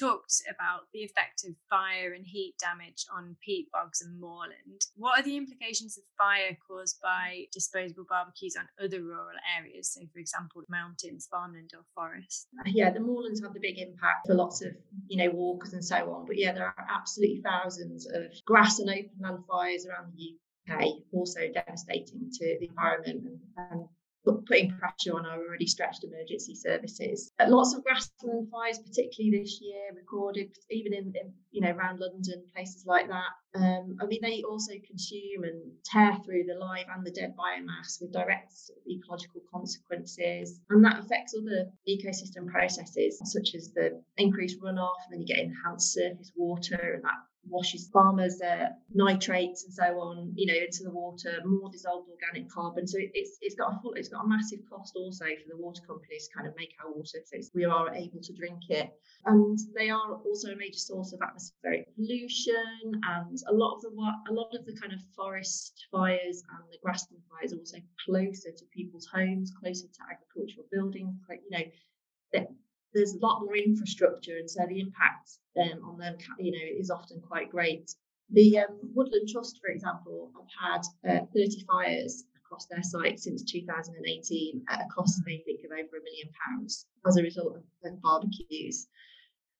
talked 0.00 0.42
about 0.48 0.88
the 0.92 1.00
effect 1.00 1.44
of 1.46 1.54
fire 1.68 2.12
and 2.14 2.24
heat 2.26 2.54
damage 2.58 3.04
on 3.14 3.36
peat 3.44 3.68
bogs 3.72 4.00
and 4.00 4.18
moorland. 4.18 4.80
What 4.96 5.18
are 5.18 5.22
the 5.22 5.36
implications 5.36 5.98
of 5.98 6.04
fire 6.16 6.56
caused 6.66 7.00
by 7.02 7.46
disposable 7.52 8.06
barbecues 8.08 8.56
on 8.56 8.66
other 8.82 9.02
rural 9.02 9.36
areas, 9.58 9.92
so 9.92 10.00
for 10.12 10.18
example, 10.18 10.62
mountains, 10.68 11.28
farmland, 11.30 11.72
or 11.74 11.84
forests? 11.94 12.46
Yeah, 12.66 12.90
the 12.90 13.00
moorlands 13.00 13.42
have 13.42 13.52
the 13.52 13.60
big 13.60 13.78
impact 13.78 14.26
for 14.26 14.34
lots 14.34 14.62
of 14.62 14.72
you 15.08 15.22
know 15.22 15.30
walkers 15.30 15.74
and 15.74 15.84
so 15.84 15.96
on. 16.12 16.26
But 16.26 16.38
yeah, 16.38 16.52
there 16.52 16.64
are 16.64 16.86
absolutely 16.88 17.42
thousands 17.44 18.06
of 18.06 18.32
grass 18.46 18.78
and 18.78 18.88
open 18.88 19.10
land 19.20 19.44
fires 19.48 19.86
around 19.86 20.12
the 20.16 20.72
UK, 20.72 20.84
also 21.12 21.40
devastating 21.52 22.30
to 22.32 22.58
the 22.60 22.68
environment 22.68 23.24
and, 23.24 23.38
and 23.72 23.88
putting 24.24 24.76
pressure 24.78 25.16
on 25.16 25.26
our 25.26 25.38
already 25.38 25.66
stretched 25.66 26.04
emergency 26.04 26.54
services. 26.54 27.32
Uh, 27.40 27.46
lots 27.48 27.74
of 27.74 27.82
grassland 27.84 28.48
fires, 28.50 28.78
particularly 28.78 29.42
this 29.42 29.60
year, 29.60 29.90
recorded 29.94 30.50
even 30.70 30.92
in, 30.92 31.12
in, 31.20 31.32
you 31.50 31.60
know 31.60 31.70
around 31.70 32.00
London, 32.00 32.44
places 32.54 32.84
like 32.86 33.08
that. 33.08 33.32
Um, 33.54 33.96
I 34.00 34.06
mean, 34.06 34.20
they 34.22 34.42
also 34.42 34.72
consume 34.86 35.44
and 35.44 35.72
tear 35.84 36.16
through 36.24 36.44
the 36.44 36.58
live 36.58 36.86
and 36.94 37.04
the 37.04 37.10
dead 37.10 37.34
biomass 37.36 38.00
with 38.00 38.12
direct 38.12 38.52
ecological 38.88 39.42
consequences, 39.52 40.60
and 40.70 40.84
that 40.84 41.00
affects 41.00 41.34
other 41.34 41.70
ecosystem 41.88 42.46
processes 42.46 43.20
such 43.24 43.54
as 43.54 43.72
the 43.72 44.02
increased 44.18 44.60
runoff, 44.60 45.00
and 45.06 45.12
then 45.12 45.20
you 45.20 45.26
get 45.26 45.38
enhanced 45.38 45.92
surface 45.92 46.32
water, 46.36 46.94
and 46.94 47.04
that 47.04 47.20
washes 47.48 47.88
farmers' 47.92 48.40
uh, 48.40 48.68
nitrates 48.94 49.64
and 49.64 49.72
so 49.72 49.98
on, 50.00 50.32
you 50.34 50.46
know, 50.46 50.54
into 50.54 50.84
the 50.84 50.90
water, 50.90 51.40
more 51.44 51.70
dissolved 51.70 52.08
organic 52.08 52.50
carbon. 52.50 52.86
So 52.86 52.98
it, 52.98 53.10
it's 53.14 53.38
it's 53.40 53.54
got 53.54 53.74
a 53.74 53.80
full, 53.80 53.94
it's 53.94 54.08
got 54.08 54.24
a 54.24 54.28
massive 54.28 54.60
cost 54.68 54.94
also 54.96 55.24
for 55.24 55.48
the 55.48 55.56
water 55.56 55.82
companies 55.86 56.28
to 56.28 56.34
kind 56.34 56.48
of 56.48 56.54
make 56.56 56.74
our 56.82 56.92
water 56.92 57.18
so 57.24 57.36
we 57.54 57.64
are 57.64 57.92
able 57.94 58.20
to 58.20 58.32
drink 58.32 58.68
it. 58.68 58.90
And 59.26 59.58
they 59.76 59.90
are 59.90 60.14
also 60.24 60.52
a 60.52 60.56
major 60.56 60.78
source 60.78 61.12
of 61.12 61.20
atmospheric 61.22 61.94
pollution, 61.94 63.00
and 63.04 63.38
a 63.48 63.52
lot 63.52 63.76
of 63.76 63.82
the 63.82 63.90
a 63.90 64.32
lot 64.32 64.54
of 64.54 64.64
the 64.66 64.76
kind 64.80 64.92
of 64.92 65.00
forest 65.16 65.86
fires 65.90 66.42
and 66.50 66.64
the 66.70 66.78
grassland 66.82 67.22
fires 67.30 67.52
are 67.52 67.58
also 67.58 67.78
closer 68.04 68.50
to 68.50 68.64
people's 68.74 69.06
homes, 69.06 69.52
closer 69.60 69.86
to 69.86 70.00
agricultural 70.10 70.66
buildings. 70.70 71.14
Like 71.28 71.42
you 71.48 71.58
know, 71.58 72.46
there's 72.94 73.14
a 73.14 73.18
lot 73.18 73.42
more 73.42 73.56
infrastructure, 73.56 74.36
and 74.36 74.50
so 74.50 74.64
the 74.68 74.80
impact 74.80 75.30
um, 75.58 75.84
on 75.84 75.98
them, 75.98 76.16
you 76.38 76.52
know, 76.52 76.66
is 76.78 76.90
often 76.90 77.20
quite 77.20 77.50
great. 77.50 77.90
The 78.32 78.58
um, 78.58 78.78
Woodland 78.94 79.28
Trust, 79.28 79.58
for 79.60 79.70
example, 79.70 80.30
have 80.36 80.82
had 81.04 81.22
uh, 81.22 81.26
30 81.34 81.64
fires 81.66 82.24
across 82.36 82.66
their 82.66 82.82
site 82.82 83.18
since 83.18 83.42
2018 83.44 84.64
at 84.68 84.80
a 84.80 84.88
cost, 84.94 85.20
they 85.26 85.42
think, 85.44 85.60
of 85.64 85.72
over 85.72 85.96
a 85.96 86.04
million 86.04 86.28
pounds 86.46 86.86
as 87.06 87.16
a 87.16 87.22
result 87.22 87.56
of, 87.56 88.02
barbecues. 88.02 88.86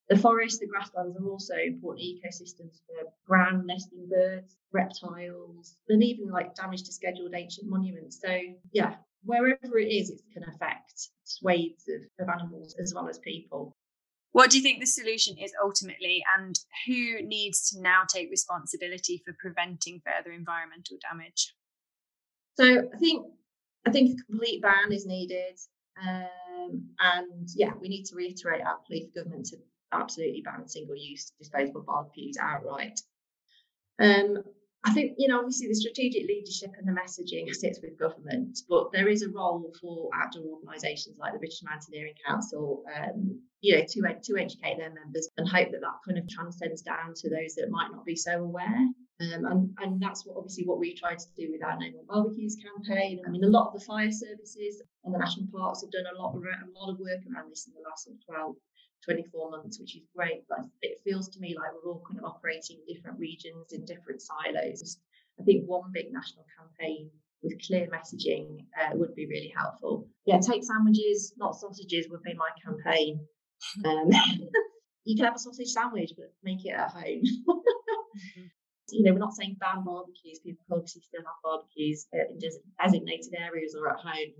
The 0.08 0.18
forest, 0.18 0.60
the 0.60 0.66
grasslands 0.66 1.16
are 1.16 1.28
also 1.28 1.54
important 1.54 2.04
ecosystems 2.04 2.80
for 2.84 3.12
ground 3.26 3.66
nesting 3.66 4.08
birds, 4.10 4.56
reptiles, 4.72 5.76
and 5.88 6.02
even 6.02 6.30
like 6.30 6.54
damage 6.56 6.82
to 6.84 6.92
scheduled 6.92 7.32
ancient 7.34 7.68
monuments. 7.68 8.20
So, 8.20 8.37
yeah, 8.72 8.96
wherever 9.24 9.78
it 9.78 9.92
is, 9.92 10.10
it 10.10 10.20
can 10.32 10.44
affect 10.44 11.08
swathes 11.24 11.84
of, 11.88 12.28
of 12.28 12.32
animals 12.32 12.74
as 12.80 12.92
well 12.94 13.08
as 13.08 13.18
people. 13.18 13.76
What 14.32 14.50
do 14.50 14.56
you 14.58 14.62
think 14.62 14.80
the 14.80 14.86
solution 14.86 15.36
is 15.38 15.52
ultimately, 15.62 16.22
and 16.38 16.54
who 16.86 17.20
needs 17.22 17.68
to 17.70 17.80
now 17.80 18.02
take 18.08 18.30
responsibility 18.30 19.20
for 19.24 19.34
preventing 19.40 20.00
further 20.06 20.32
environmental 20.32 20.98
damage? 21.10 21.54
So 22.54 22.88
I 22.94 22.98
think 22.98 23.26
I 23.86 23.90
think 23.90 24.10
a 24.10 24.24
complete 24.30 24.62
ban 24.62 24.92
is 24.92 25.06
needed, 25.06 25.58
um, 26.00 26.84
and 27.00 27.48
yeah, 27.56 27.72
we 27.80 27.88
need 27.88 28.04
to 28.04 28.16
reiterate 28.16 28.62
our 28.62 28.78
plea 28.86 29.08
for 29.12 29.22
government 29.22 29.46
to 29.46 29.56
absolutely 29.92 30.42
ban 30.42 30.68
single-use 30.68 31.32
disposable 31.38 31.82
barbecues 31.82 32.36
outright. 32.40 33.00
Um, 33.98 34.44
I 34.82 34.94
think, 34.94 35.16
you 35.18 35.28
know, 35.28 35.38
obviously 35.38 35.68
the 35.68 35.75
strategic 35.75 36.26
leadership 36.26 36.70
and 36.78 36.88
the 36.88 36.99
messaging 36.99 37.52
sits 37.54 37.80
with 37.82 37.99
government, 37.99 38.60
but 38.68 38.90
there 38.92 39.08
is 39.08 39.22
a 39.22 39.28
role 39.28 39.70
for 39.78 40.08
outdoor 40.14 40.56
organisations 40.56 41.18
like 41.18 41.34
the 41.34 41.38
British 41.38 41.62
Mountaineering 41.62 42.14
Council, 42.26 42.82
um, 42.96 43.40
you 43.60 43.76
know, 43.76 43.84
to, 43.87 44.00
to 44.00 44.40
educate 44.40 44.78
their 44.78 44.94
members 44.94 45.28
and 45.37 45.46
hope 45.46 45.70
that 45.72 45.82
that 45.82 46.00
kind 46.06 46.18
of 46.18 46.26
transcends 46.28 46.80
down 46.80 47.12
to 47.14 47.28
those 47.28 47.54
that 47.56 47.68
might 47.70 47.92
not 47.92 48.06
be 48.06 48.16
so 48.16 48.42
aware. 48.42 48.88
Um, 49.20 49.44
and, 49.44 49.76
and 49.80 50.00
that's 50.00 50.25
what 50.25 50.38
obviously 50.38 50.64
what 50.64 50.78
we 50.78 50.94
tried 50.94 51.18
to 51.18 51.28
do 51.37 51.52
with 51.52 51.62
our 51.62 51.78
No 51.78 51.90
More 51.92 52.04
Barbecues 52.08 52.56
campaign. 52.56 53.20
I 53.26 53.30
mean, 53.30 53.44
a 53.44 53.49
lot 53.49 53.66
of 53.66 53.75
the 53.78 53.84
fire 53.84 54.10
services 54.10 54.80
and 55.04 55.12
the 55.12 55.18
national 55.18 55.46
parks 55.52 55.82
have 55.82 55.90
done 55.90 56.08
a 56.08 56.18
lot 56.18 56.34
of, 56.34 56.42
a 56.42 56.78
lot 56.78 56.90
of 56.90 56.99
work 56.99 57.20
around 57.28 57.50
this 57.50 57.66
in 57.66 57.75
the 57.75 57.84
last 57.87 58.08
12, 58.26 58.56
24 59.04 59.50
months, 59.50 59.80
which 59.80 59.97
is 59.97 60.02
great. 60.14 60.42
But 60.49 60.66
it 60.83 61.00
feels 61.04 61.28
to 61.30 61.40
me 61.40 61.57
like 61.57 61.71
we're 61.73 61.90
all 61.90 62.02
kind 62.07 62.19
of 62.19 62.25
operating 62.25 62.78
in 62.78 62.95
different 62.95 63.19
regions 63.19 63.73
in 63.73 63.85
different 63.85 64.23
silos. 64.23 64.99
I 65.40 65.45
think 65.45 65.64
one 65.66 65.90
big 65.92 66.12
national 66.12 66.45
campaign 66.59 67.11
with 67.42 67.61
clear 67.66 67.88
messaging 67.88 68.59
uh, 68.78 68.90
would 68.95 69.14
be 69.14 69.26
really 69.26 69.52
helpful. 69.57 70.09
Yeah, 70.26 70.38
take 70.40 70.62
sandwiches, 70.62 71.33
not 71.38 71.57
sausages, 71.57 72.09
would 72.11 72.23
be 72.23 72.35
my 72.35 72.50
campaign. 72.62 73.26
Um, 73.85 74.11
you 75.04 75.16
can 75.16 75.25
have 75.25 75.37
a 75.37 75.38
sausage 75.38 75.69
sandwich, 75.69 76.12
but 76.16 76.33
make 76.42 76.64
it 76.64 76.71
at 76.73 76.90
home. 76.90 77.23
mm-hmm. 77.49 78.47
You 78.92 79.04
know, 79.04 79.12
we're 79.12 79.21
not 79.21 79.37
saying 79.37 79.54
ban 79.61 79.85
barbecues. 79.85 80.40
People 80.45 80.66
obviously 80.73 81.02
still 81.02 81.23
have 81.23 81.38
barbecues 81.45 82.09
in 82.12 82.40
designated 82.76 83.33
areas 83.38 83.76
or 83.78 83.88
at 83.88 84.00
home 84.00 84.35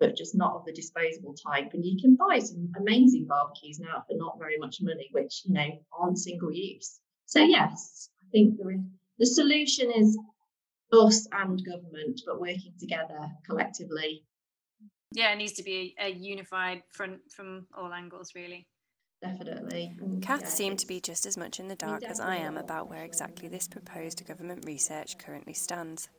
but 0.00 0.16
just 0.16 0.36
not 0.36 0.54
of 0.54 0.64
the 0.64 0.72
disposable 0.72 1.34
type. 1.34 1.70
And 1.72 1.84
you 1.84 2.00
can 2.00 2.16
buy 2.16 2.38
some 2.38 2.70
amazing 2.78 3.26
barbecues 3.26 3.78
now 3.80 4.02
for 4.08 4.16
not 4.16 4.38
very 4.38 4.58
much 4.58 4.78
money, 4.80 5.08
which, 5.12 5.42
you 5.44 5.54
know, 5.54 5.68
aren't 5.98 6.18
single 6.18 6.52
use. 6.52 7.00
So, 7.26 7.40
yes, 7.40 8.10
I 8.22 8.26
think 8.30 8.56
the, 8.58 8.84
the 9.18 9.26
solution 9.26 9.90
is 9.92 10.18
us 10.92 11.26
and 11.32 11.60
government, 11.64 12.20
but 12.26 12.40
working 12.40 12.74
together 12.78 13.18
collectively. 13.46 14.24
Yeah, 15.12 15.32
it 15.32 15.36
needs 15.36 15.52
to 15.54 15.62
be 15.62 15.94
a, 15.98 16.06
a 16.06 16.08
unified 16.10 16.82
front 16.92 17.20
from 17.30 17.66
all 17.76 17.92
angles, 17.92 18.32
really. 18.34 18.66
Definitely. 19.22 19.96
Mm, 20.02 20.22
Cath 20.22 20.42
yeah, 20.42 20.48
seemed 20.48 20.78
to 20.80 20.86
be 20.86 21.00
just 21.00 21.24
as 21.24 21.36
much 21.36 21.58
in 21.58 21.68
the 21.68 21.76
dark 21.76 22.02
as 22.02 22.20
I 22.20 22.36
am 22.36 22.56
about 22.58 22.90
where 22.90 23.04
exactly 23.04 23.48
this 23.48 23.68
proposed 23.68 24.26
government 24.26 24.64
research 24.66 25.16
currently 25.18 25.54
stands. 25.54 26.10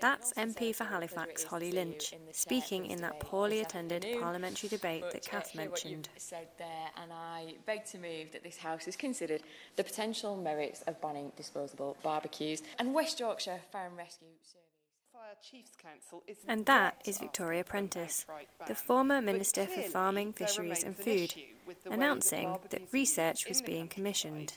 That's 0.00 0.32
MP 0.34 0.74
for 0.74 0.84
Halifax, 0.84 1.44
Holly 1.44 1.72
Lynch, 1.72 2.14
speaking 2.32 2.86
in 2.86 3.00
that 3.00 3.20
poorly 3.20 3.60
attended 3.60 4.06
parliamentary 4.20 4.68
debate 4.68 5.04
that 5.12 5.24
Cath 5.24 5.54
mentioned. 5.54 6.08
Uh, 6.14 6.18
said 6.18 6.48
there, 6.58 6.90
and 7.02 7.12
I 7.12 7.54
beg 7.66 7.84
to 7.86 7.98
move 7.98 8.32
that 8.32 8.42
this 8.42 8.58
House 8.58 8.84
has 8.84 8.96
considered 8.96 9.42
the 9.76 9.84
potential 9.84 10.36
merits 10.36 10.82
of 10.82 11.00
banning 11.00 11.32
disposable 11.36 11.96
barbecues 12.02 12.62
and 12.78 12.94
West 12.94 13.18
Yorkshire 13.20 13.60
Fire 13.72 13.86
and 13.86 13.96
Rescue 13.96 14.28
Service. 14.44 14.64
and 16.46 16.66
that 16.66 17.00
is 17.04 17.18
Victoria 17.18 17.64
Prentis, 17.64 18.24
the 18.66 18.74
former 18.74 19.20
Minister 19.20 19.66
for 19.66 19.82
Farming, 19.82 20.32
Fisheries 20.32 20.84
and 20.84 20.96
Food, 20.96 21.34
announcing 21.90 22.56
that 22.70 22.82
research 22.92 23.48
was 23.48 23.60
being 23.62 23.88
commissioned. 23.88 24.54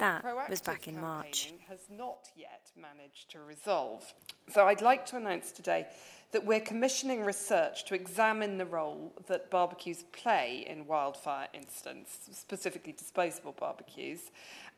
That 0.00 0.24
was 0.48 0.60
back 0.60 0.88
in 0.88 1.00
March. 1.00 1.52
Has 1.68 1.80
not 1.90 2.28
yet 2.36 2.70
managed 2.76 3.30
to 3.32 3.40
resolve. 3.40 4.12
So 4.52 4.66
I'd 4.66 4.82
like 4.82 5.06
to 5.06 5.16
announce 5.16 5.52
today 5.52 5.86
that 6.32 6.44
we're 6.46 6.60
commissioning 6.60 7.24
research 7.24 7.84
to 7.84 7.94
examine 7.94 8.56
the 8.56 8.64
role 8.64 9.12
that 9.26 9.50
barbecues 9.50 10.04
play 10.12 10.64
in 10.66 10.86
wildfire 10.86 11.48
incidents, 11.52 12.28
specifically 12.32 12.92
disposable 12.92 13.52
barbecues. 13.52 14.30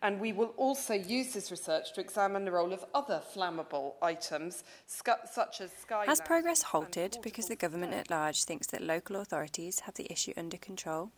And 0.03 0.21
we 0.21 0.33
will 0.33 0.53
also 0.57 0.95
use 0.95 1.33
this 1.33 1.51
research 1.53 1.93
to 1.95 2.01
examine 2.01 2.45
the 2.45 2.51
role 2.51 2.73
of 2.73 2.85
other 2.93 3.23
flammable 3.35 3.95
items, 4.03 4.65
such 4.87 5.61
as 5.61 5.71
sky. 5.81 6.05
Has 6.07 6.21
progress 6.21 6.63
halted 6.63 7.19
because 7.23 7.47
the 7.47 7.57
government 7.57 7.95
at 7.95 8.11
large 8.11 8.45
thinks 8.45 8.67
that 8.69 8.83
local 8.83 9.17
authorities 9.17 9.81
have 9.81 9.95
the 9.95 10.11
issue 10.13 10.33
under 10.37 10.59
control? 10.59 11.13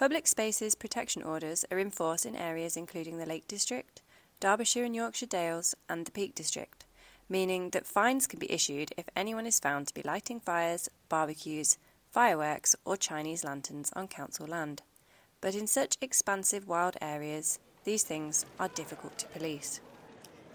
Public 0.00 0.26
spaces 0.26 0.74
protection 0.74 1.22
orders 1.22 1.66
are 1.70 1.78
in 1.78 1.90
force 1.90 2.24
in 2.24 2.34
areas 2.34 2.74
including 2.74 3.18
the 3.18 3.26
Lake 3.26 3.46
District, 3.46 4.00
Derbyshire 4.40 4.84
and 4.84 4.96
Yorkshire 4.96 5.26
Dales, 5.26 5.74
and 5.90 6.06
the 6.06 6.10
Peak 6.10 6.34
District, 6.34 6.86
meaning 7.28 7.68
that 7.68 7.86
fines 7.86 8.26
can 8.26 8.38
be 8.38 8.50
issued 8.50 8.94
if 8.96 9.10
anyone 9.14 9.44
is 9.44 9.60
found 9.60 9.88
to 9.88 9.92
be 9.92 10.00
lighting 10.00 10.40
fires, 10.40 10.88
barbecues, 11.10 11.76
fireworks, 12.10 12.74
or 12.86 12.96
Chinese 12.96 13.44
lanterns 13.44 13.92
on 13.94 14.08
council 14.08 14.46
land. 14.46 14.80
But 15.42 15.54
in 15.54 15.66
such 15.66 15.98
expansive 16.00 16.66
wild 16.66 16.96
areas, 17.02 17.58
these 17.84 18.02
things 18.02 18.46
are 18.58 18.68
difficult 18.68 19.18
to 19.18 19.26
police. 19.26 19.82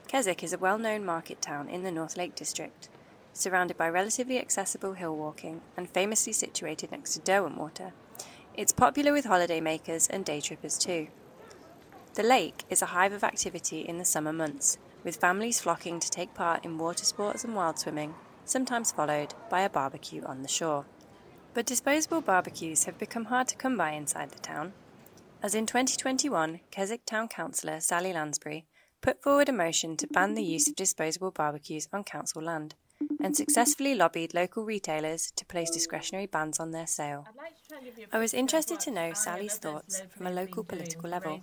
Keswick 0.08 0.44
is 0.44 0.54
a 0.54 0.58
well 0.58 0.80
known 0.80 1.06
market 1.06 1.40
town 1.40 1.70
in 1.70 1.84
the 1.84 1.92
North 1.92 2.18
Lake 2.18 2.34
District, 2.34 2.90
surrounded 3.32 3.78
by 3.78 3.90
relatively 3.90 4.40
accessible 4.40 4.94
hill 4.94 5.16
walking 5.16 5.62
and 5.78 5.88
famously 5.88 6.34
situated 6.34 6.92
next 6.92 7.14
to 7.14 7.20
Derwentwater 7.20 7.92
it's 8.58 8.72
popular 8.72 9.12
with 9.12 9.26
holidaymakers 9.26 10.10
and 10.10 10.24
day 10.24 10.40
trippers 10.42 10.78
too. 10.78 11.08
The 12.14 12.24
lake 12.24 12.64
is 12.70 12.82
a 12.82 12.88
hive 12.88 13.12
of 13.12 13.24
activity 13.24 13.82
in 13.82 13.98
the 13.98 14.06
summer 14.06 14.32
months, 14.32 14.78
with 15.04 15.18
families 15.18 15.60
flocking 15.60 16.00
to 16.00 16.10
take 16.10 16.34
part 16.34 16.64
in 16.64 16.78
water 16.78 17.04
sports 17.06 17.44
and 17.44 17.56
wild 17.56 17.78
swimming, 17.78 18.16
sometimes 18.46 18.92
followed 18.92 19.34
by 19.50 19.62
a 19.62 19.70
barbecue 19.70 20.24
on 20.24 20.42
the 20.42 20.48
shore. 20.48 20.86
But 21.54 21.66
disposable 21.66 22.22
barbecues 22.22 22.86
have 22.86 22.98
become 22.98 23.26
hard 23.26 23.48
to 23.50 23.56
come 23.56 23.78
by 23.78 23.92
inside 23.92 24.32
the 24.32 24.40
town. 24.40 24.74
As 25.44 25.54
in 25.54 25.66
2021, 25.66 26.62
Keswick 26.72 27.06
Town 27.06 27.28
Councillor 27.28 27.80
Sally 27.80 28.14
Lansbury 28.14 28.66
put 29.02 29.22
forward 29.22 29.50
a 29.50 29.54
motion 29.54 29.98
to 29.98 30.08
ban 30.08 30.34
the 30.34 30.44
use 30.44 30.68
of 30.68 30.76
disposable 30.76 31.32
barbecues 31.32 31.88
on 31.92 32.04
council 32.04 32.42
land 32.42 32.76
and 33.22 33.36
successfully 33.36 33.96
lobbied 33.96 34.34
local 34.34 34.66
retailers 34.66 35.32
to 35.36 35.46
place 35.46 35.70
discretionary 35.70 36.26
bans 36.26 36.60
on 36.60 36.72
their 36.72 36.88
sale. 36.88 37.26
I 38.12 38.20
was 38.20 38.34
interested 38.34 38.80
to 38.82 38.92
know 38.92 39.14
Sally's 39.14 39.58
thoughts 39.58 40.02
from 40.10 40.28
a 40.28 40.32
local 40.32 40.64
political 40.64 41.10
level 41.10 41.42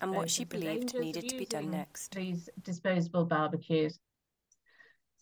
and 0.00 0.12
what 0.12 0.30
she 0.30 0.44
believed 0.44 0.98
needed 0.98 1.28
to 1.28 1.36
be 1.36 1.46
done 1.46 1.70
next. 1.70 2.14
These 2.14 2.48
disposable 2.62 3.24
barbecues. 3.24 3.98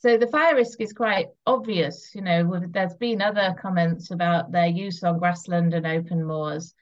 So 0.01 0.17
the 0.17 0.29
fire 0.29 0.55
risk 0.55 0.81
is 0.81 0.93
quite 0.93 1.27
obvious. 1.45 2.15
You 2.15 2.23
know, 2.23 2.63
there's 2.69 2.95
been 2.95 3.21
other 3.21 3.57
comments 3.61 4.13
about 4.13 4.53
their 4.53 4.69
use 4.69 5.03
on 5.03 5.19
grassland 5.19 5.75
and 5.75 5.87
open 5.87 6.25
moors. 6.25 6.73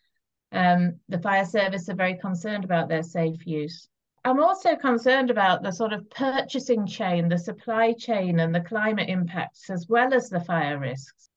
Um, 0.53 1.01
the 1.09 1.19
fire 1.19 1.47
service 1.47 1.89
are 1.89 1.95
very 1.95 2.19
concerned 2.19 2.65
about 2.65 2.89
their 2.89 3.03
safe 3.03 3.47
use. 3.47 3.89
I'm 4.27 4.43
also 4.43 4.75
concerned 4.75 5.31
about 5.31 5.63
the 5.63 5.71
sort 5.71 5.93
of 5.93 6.11
purchasing 6.11 6.85
chain, 6.85 7.29
the 7.29 7.39
supply 7.39 7.93
chain, 7.93 8.41
and 8.41 8.53
the 8.53 8.61
climate 8.61 9.09
impacts, 9.09 9.71
as 9.71 9.87
well 9.89 10.13
as 10.13 10.29
the 10.29 10.41
fire 10.41 10.81
risks. 10.81 11.31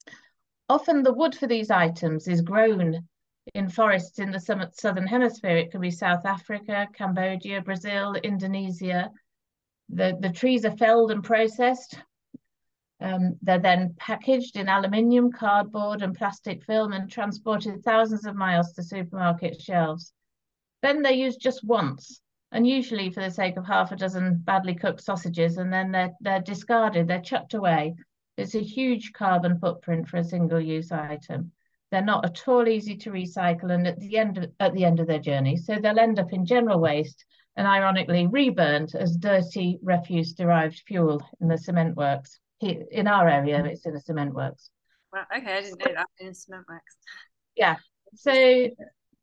Often 0.67 1.03
the 1.03 1.13
wood 1.13 1.35
for 1.35 1.45
these 1.45 1.69
items 1.69 2.27
is 2.27 2.41
grown 2.41 3.07
in 3.53 3.69
forests 3.69 4.17
in 4.17 4.31
the 4.31 4.39
southern 4.73 5.05
hemisphere. 5.05 5.55
It 5.55 5.71
could 5.71 5.81
be 5.81 5.91
South 5.91 6.25
Africa, 6.25 6.87
Cambodia, 6.91 7.61
Brazil, 7.61 8.15
Indonesia. 8.15 9.11
The, 9.89 10.17
the 10.19 10.31
trees 10.31 10.65
are 10.65 10.75
felled 10.75 11.11
and 11.11 11.23
processed. 11.23 11.95
Um, 12.99 13.37
they're 13.43 13.59
then 13.59 13.93
packaged 13.99 14.57
in 14.57 14.67
aluminium, 14.67 15.31
cardboard, 15.31 16.01
and 16.01 16.17
plastic 16.17 16.63
film 16.63 16.93
and 16.93 17.07
transported 17.07 17.83
thousands 17.83 18.25
of 18.25 18.35
miles 18.35 18.73
to 18.73 18.81
supermarket 18.81 19.61
shelves. 19.61 20.11
Then 20.81 21.03
they're 21.03 21.11
used 21.11 21.39
just 21.39 21.63
once, 21.63 22.19
and 22.51 22.67
usually 22.67 23.09
for 23.09 23.21
the 23.21 23.31
sake 23.31 23.57
of 23.57 23.65
half 23.65 23.91
a 23.91 23.95
dozen 23.95 24.37
badly 24.43 24.75
cooked 24.75 25.01
sausages, 25.01 25.57
and 25.57 25.71
then 25.71 25.91
they're, 25.91 26.13
they're 26.21 26.41
discarded, 26.41 27.07
they're 27.07 27.21
chucked 27.21 27.53
away. 27.53 27.95
It's 28.37 28.55
a 28.55 28.63
huge 28.63 29.13
carbon 29.13 29.59
footprint 29.59 30.07
for 30.07 30.17
a 30.17 30.23
single 30.23 30.59
use 30.59 30.91
item. 30.91 31.51
They're 31.91 32.01
not 32.01 32.25
at 32.25 32.47
all 32.47 32.67
easy 32.67 32.95
to 32.97 33.11
recycle 33.11 33.71
and 33.71 33.87
at 33.87 33.99
the 33.99 34.17
end 34.17 34.37
of, 34.37 34.51
at 34.59 34.73
the 34.73 34.85
end 34.85 34.99
of 34.99 35.07
their 35.07 35.19
journey, 35.19 35.57
so 35.57 35.75
they'll 35.75 35.99
end 35.99 36.19
up 36.19 36.31
in 36.33 36.45
general 36.45 36.79
waste 36.79 37.25
and 37.55 37.67
ironically 37.67 38.27
reburned 38.27 38.95
as 38.95 39.17
dirty 39.17 39.79
refuse 39.83 40.33
derived 40.33 40.81
fuel 40.87 41.21
in 41.41 41.47
the 41.47 41.57
cement 41.57 41.95
works. 41.95 42.39
In 42.61 43.07
our 43.07 43.27
area, 43.27 43.63
it's 43.65 43.85
in 43.85 43.93
the 43.93 44.01
cement 44.01 44.33
works. 44.33 44.69
Well, 45.11 45.25
okay, 45.35 45.57
I 45.57 45.61
didn't 45.61 45.79
know 45.79 45.93
that 45.95 46.07
in 46.19 46.27
the 46.27 46.33
cement 46.33 46.65
works. 46.69 46.97
Yeah. 47.55 47.77
So 48.15 48.69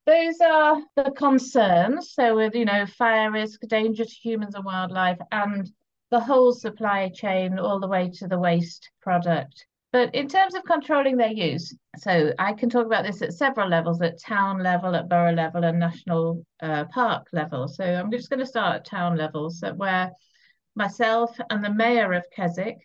those 0.07 0.41
are 0.41 0.81
the 0.95 1.11
concerns. 1.11 2.13
So 2.13 2.37
with 2.37 2.55
you 2.55 2.65
know 2.65 2.87
fire 2.87 3.31
risk, 3.31 3.61
danger 3.69 4.05
to 4.05 4.11
humans 4.11 4.55
and 4.55 4.65
wildlife, 4.65 5.19
and 5.33 5.71
the 6.11 6.21
whole 6.21 6.53
supply 6.53 7.09
chain 7.09 7.59
all 7.59 7.81
the 7.81 7.89
way 7.89 8.11
to 8.15 8.29
the 8.29 8.39
waste 8.39 8.91
product. 9.03 9.67
But 9.93 10.15
in 10.15 10.29
terms 10.29 10.55
of 10.55 10.65
controlling 10.65 11.17
their 11.17 11.33
use, 11.33 11.75
so 11.97 12.33
I 12.39 12.53
can 12.53 12.69
talk 12.69 12.87
about 12.87 13.05
this 13.05 13.23
at 13.23 13.33
several 13.33 13.69
levels 13.69 14.01
at 14.03 14.21
town 14.21 14.63
level, 14.63 14.95
at 14.95 15.09
borough 15.09 15.33
level, 15.33 15.65
and 15.65 15.79
national 15.79 16.45
uh, 16.61 16.85
park 16.87 17.29
level. 17.33 17.67
So 17.67 17.85
I'm 17.85 18.11
just 18.11 18.29
going 18.31 18.41
to 18.41 18.47
start 18.47 18.77
at 18.77 18.85
town 18.85 19.17
level, 19.17 19.51
so 19.51 19.73
where 19.75 20.13
myself 20.75 21.37
and 21.51 21.65
the 21.65 21.73
mayor 21.73 22.13
of 22.13 22.25
Keswick 22.35 22.79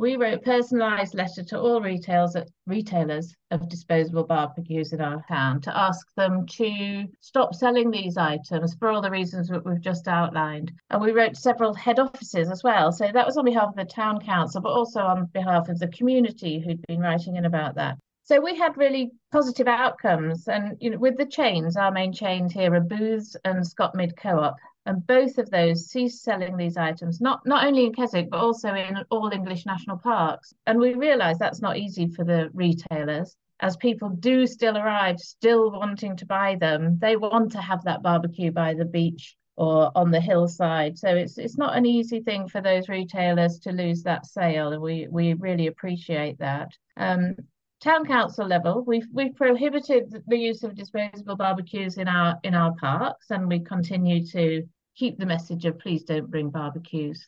we 0.00 0.16
wrote 0.16 0.42
personalised 0.42 1.14
letter 1.14 1.44
to 1.44 1.60
all 1.60 1.82
retailers, 1.82 2.34
retailers 2.66 3.34
of 3.50 3.68
disposable 3.68 4.24
barbecues 4.24 4.94
in 4.94 5.00
our 5.02 5.22
town 5.28 5.60
to 5.60 5.78
ask 5.78 6.06
them 6.16 6.46
to 6.46 7.04
stop 7.20 7.54
selling 7.54 7.90
these 7.90 8.16
items 8.16 8.74
for 8.76 8.88
all 8.88 9.02
the 9.02 9.10
reasons 9.10 9.48
that 9.48 9.62
we've 9.62 9.82
just 9.82 10.08
outlined. 10.08 10.72
And 10.88 11.02
we 11.02 11.12
wrote 11.12 11.36
several 11.36 11.74
head 11.74 11.98
offices 11.98 12.50
as 12.50 12.64
well. 12.64 12.92
So 12.92 13.10
that 13.12 13.26
was 13.26 13.36
on 13.36 13.44
behalf 13.44 13.68
of 13.68 13.76
the 13.76 13.84
town 13.84 14.22
council, 14.22 14.62
but 14.62 14.72
also 14.72 15.00
on 15.00 15.26
behalf 15.26 15.68
of 15.68 15.78
the 15.78 15.88
community 15.88 16.60
who'd 16.60 16.80
been 16.86 17.00
writing 17.00 17.36
in 17.36 17.44
about 17.44 17.74
that. 17.74 17.98
So 18.24 18.40
we 18.40 18.56
had 18.56 18.78
really 18.78 19.10
positive 19.32 19.68
outcomes. 19.68 20.48
And 20.48 20.78
you 20.80 20.90
know, 20.90 20.98
with 20.98 21.18
the 21.18 21.26
chains, 21.26 21.76
our 21.76 21.90
main 21.90 22.14
chains 22.14 22.54
here 22.54 22.72
are 22.74 22.80
Booths 22.80 23.36
and 23.44 23.62
Scotmid 23.62 24.16
Co-op 24.16 24.56
and 24.86 25.06
both 25.06 25.38
of 25.38 25.50
those 25.50 25.86
ceased 25.86 26.22
selling 26.22 26.56
these 26.56 26.76
items, 26.76 27.20
not, 27.20 27.44
not 27.46 27.66
only 27.66 27.84
in 27.86 27.92
Keswick, 27.92 28.30
but 28.30 28.40
also 28.40 28.74
in 28.74 28.96
all 29.10 29.30
English 29.32 29.66
national 29.66 29.98
parks. 29.98 30.54
And 30.66 30.78
we 30.78 30.94
realise 30.94 31.38
that's 31.38 31.60
not 31.60 31.76
easy 31.76 32.08
for 32.08 32.24
the 32.24 32.50
retailers, 32.54 33.36
as 33.60 33.76
people 33.76 34.08
do 34.08 34.46
still 34.46 34.76
arrive, 34.76 35.18
still 35.18 35.70
wanting 35.70 36.16
to 36.16 36.26
buy 36.26 36.56
them. 36.56 36.98
They 36.98 37.16
want 37.16 37.52
to 37.52 37.60
have 37.60 37.84
that 37.84 38.02
barbecue 38.02 38.50
by 38.50 38.74
the 38.74 38.86
beach 38.86 39.36
or 39.56 39.92
on 39.94 40.10
the 40.10 40.20
hillside. 40.20 40.96
So 40.98 41.08
it's 41.14 41.36
it's 41.36 41.58
not 41.58 41.76
an 41.76 41.84
easy 41.84 42.20
thing 42.20 42.48
for 42.48 42.62
those 42.62 42.88
retailers 42.88 43.58
to 43.60 43.72
lose 43.72 44.02
that 44.04 44.24
sale, 44.24 44.72
and 44.72 44.80
we 44.80 45.06
we 45.10 45.34
really 45.34 45.66
appreciate 45.66 46.38
that. 46.38 46.70
Um, 46.96 47.36
town 47.80 48.04
council 48.04 48.46
level, 48.46 48.84
we've 48.86 49.08
we've 49.12 49.34
prohibited 49.34 50.22
the 50.26 50.36
use 50.36 50.62
of 50.62 50.74
disposable 50.74 51.36
barbecues 51.36 51.96
in 51.96 52.08
our 52.08 52.38
in 52.44 52.54
our 52.54 52.74
parks, 52.76 53.30
and 53.30 53.48
we 53.48 53.60
continue 53.60 54.26
to 54.28 54.62
keep 54.96 55.18
the 55.18 55.26
message 55.26 55.64
of 55.64 55.78
please 55.78 56.04
don't 56.04 56.30
bring 56.30 56.50
barbecues, 56.50 57.26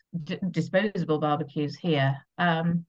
disposable 0.50 1.18
barbecues 1.18 1.76
here. 1.76 2.16
Um, 2.38 2.84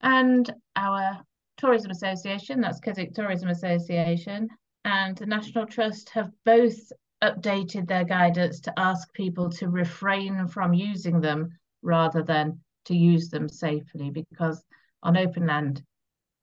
and 0.00 0.52
our 0.76 1.20
tourism 1.56 1.90
association, 1.90 2.60
that's 2.60 2.80
Keswick 2.80 3.14
Tourism 3.14 3.48
Association, 3.48 4.48
and 4.84 5.16
the 5.18 5.26
National 5.26 5.66
Trust 5.66 6.10
have 6.10 6.30
both 6.44 6.76
updated 7.22 7.88
their 7.88 8.04
guidance 8.04 8.60
to 8.60 8.72
ask 8.78 9.12
people 9.12 9.50
to 9.50 9.68
refrain 9.68 10.46
from 10.48 10.72
using 10.72 11.20
them 11.20 11.50
rather 11.82 12.22
than 12.22 12.60
to 12.84 12.96
use 12.96 13.28
them 13.30 13.48
safely 13.48 14.10
because 14.10 14.64
on 15.02 15.16
open 15.16 15.46
land 15.46 15.82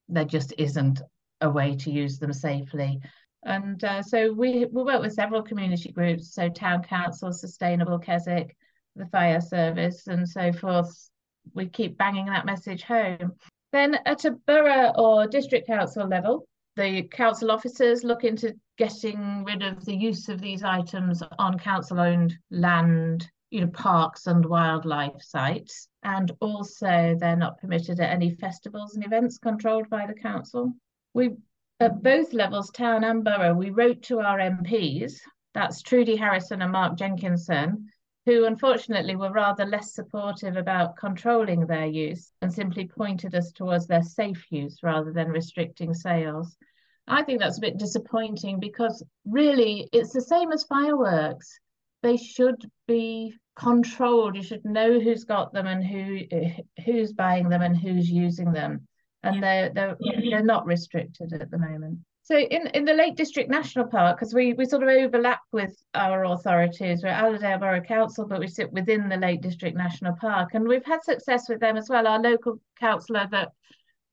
there 0.09 0.25
just 0.25 0.53
isn't 0.57 1.01
a 1.41 1.49
way 1.49 1.75
to 1.75 1.91
use 1.91 2.19
them 2.19 2.33
safely. 2.33 2.99
And 3.43 3.83
uh, 3.83 4.01
so 4.01 4.31
we, 4.31 4.65
we 4.65 4.83
work 4.83 5.01
with 5.01 5.13
several 5.13 5.41
community 5.41 5.91
groups, 5.91 6.33
so 6.33 6.49
Town 6.49 6.83
Council, 6.83 7.31
Sustainable 7.31 7.99
Keswick, 7.99 8.55
the 8.95 9.05
Fire 9.07 9.41
Service, 9.41 10.07
and 10.07 10.27
so 10.27 10.53
forth. 10.53 11.09
We 11.53 11.67
keep 11.67 11.97
banging 11.97 12.27
that 12.27 12.45
message 12.45 12.83
home. 12.83 13.33
Then 13.73 13.97
at 14.05 14.23
a 14.25 14.31
borough 14.31 14.93
or 14.95 15.27
district 15.27 15.67
council 15.67 16.07
level, 16.07 16.47
the 16.75 17.03
council 17.03 17.51
officers 17.51 18.03
look 18.03 18.23
into 18.23 18.55
getting 18.77 19.43
rid 19.43 19.61
of 19.61 19.83
the 19.85 19.95
use 19.95 20.29
of 20.29 20.41
these 20.41 20.63
items 20.63 21.21
on 21.37 21.59
council 21.59 21.99
owned 21.99 22.35
land, 22.49 23.29
you 23.49 23.61
know, 23.61 23.67
parks 23.67 24.27
and 24.27 24.45
wildlife 24.45 25.21
sites. 25.21 25.87
And 26.03 26.31
also, 26.41 27.15
they're 27.19 27.35
not 27.35 27.59
permitted 27.59 27.99
at 27.99 28.09
any 28.09 28.35
festivals 28.35 28.95
and 28.95 29.05
events 29.05 29.37
controlled 29.37 29.89
by 29.89 30.05
the 30.05 30.13
council. 30.13 30.73
We, 31.13 31.31
at 31.79 32.03
both 32.03 32.33
levels, 32.33 32.69
town 32.71 33.03
and 33.03 33.23
borough, 33.23 33.53
we 33.53 33.69
wrote 33.69 34.03
to 34.03 34.19
our 34.19 34.39
MPs, 34.39 35.19
that's 35.53 35.81
Trudy 35.81 36.15
Harrison 36.15 36.61
and 36.61 36.71
Mark 36.71 36.97
Jenkinson, 36.97 37.89
who 38.25 38.45
unfortunately 38.45 39.15
were 39.15 39.31
rather 39.31 39.65
less 39.65 39.93
supportive 39.93 40.55
about 40.55 40.97
controlling 40.97 41.65
their 41.65 41.85
use 41.85 42.31
and 42.41 42.53
simply 42.53 42.87
pointed 42.87 43.35
us 43.35 43.51
towards 43.51 43.85
their 43.87 44.03
safe 44.03 44.45
use 44.49 44.79
rather 44.81 45.11
than 45.11 45.27
restricting 45.29 45.93
sales. 45.93 46.55
I 47.07 47.23
think 47.23 47.39
that's 47.39 47.57
a 47.57 47.61
bit 47.61 47.77
disappointing 47.77 48.59
because 48.59 49.03
really 49.25 49.89
it's 49.91 50.13
the 50.13 50.21
same 50.21 50.51
as 50.51 50.63
fireworks. 50.63 51.59
They 52.01 52.17
should 52.17 52.69
be 52.87 53.35
controlled. 53.55 54.35
You 54.35 54.43
should 54.43 54.65
know 54.65 54.99
who's 54.99 55.23
got 55.23 55.53
them 55.53 55.67
and 55.67 55.85
who 55.85 56.21
who's 56.85 57.13
buying 57.13 57.49
them 57.49 57.61
and 57.61 57.77
who's 57.77 58.09
using 58.09 58.51
them. 58.51 58.87
And 59.23 59.41
they're 59.41 59.69
they're 59.69 59.97
they're 60.29 60.43
not 60.43 60.65
restricted 60.65 61.33
at 61.33 61.51
the 61.51 61.57
moment. 61.57 61.99
So 62.25 62.37
in, 62.37 62.67
in 62.67 62.85
the 62.85 62.93
Lake 62.93 63.17
District 63.17 63.49
National 63.49 63.85
Park, 63.85 64.17
because 64.17 64.33
we, 64.33 64.53
we 64.53 64.63
sort 64.63 64.81
of 64.81 64.87
overlap 64.87 65.41
with 65.51 65.75
our 65.93 66.23
authorities, 66.23 67.03
we're 67.03 67.09
Allerdale 67.09 67.57
Borough 67.57 67.81
Council, 67.81 68.25
but 68.25 68.39
we 68.39 68.47
sit 68.47 68.71
within 68.71 69.09
the 69.09 69.17
Lake 69.17 69.41
District 69.41 69.75
National 69.75 70.15
Park. 70.15 70.53
And 70.53 70.65
we've 70.65 70.85
had 70.85 71.03
success 71.03 71.49
with 71.49 71.59
them 71.59 71.75
as 71.75 71.89
well. 71.89 72.07
Our 72.07 72.21
local 72.21 72.61
councillor 72.79 73.27
that 73.31 73.51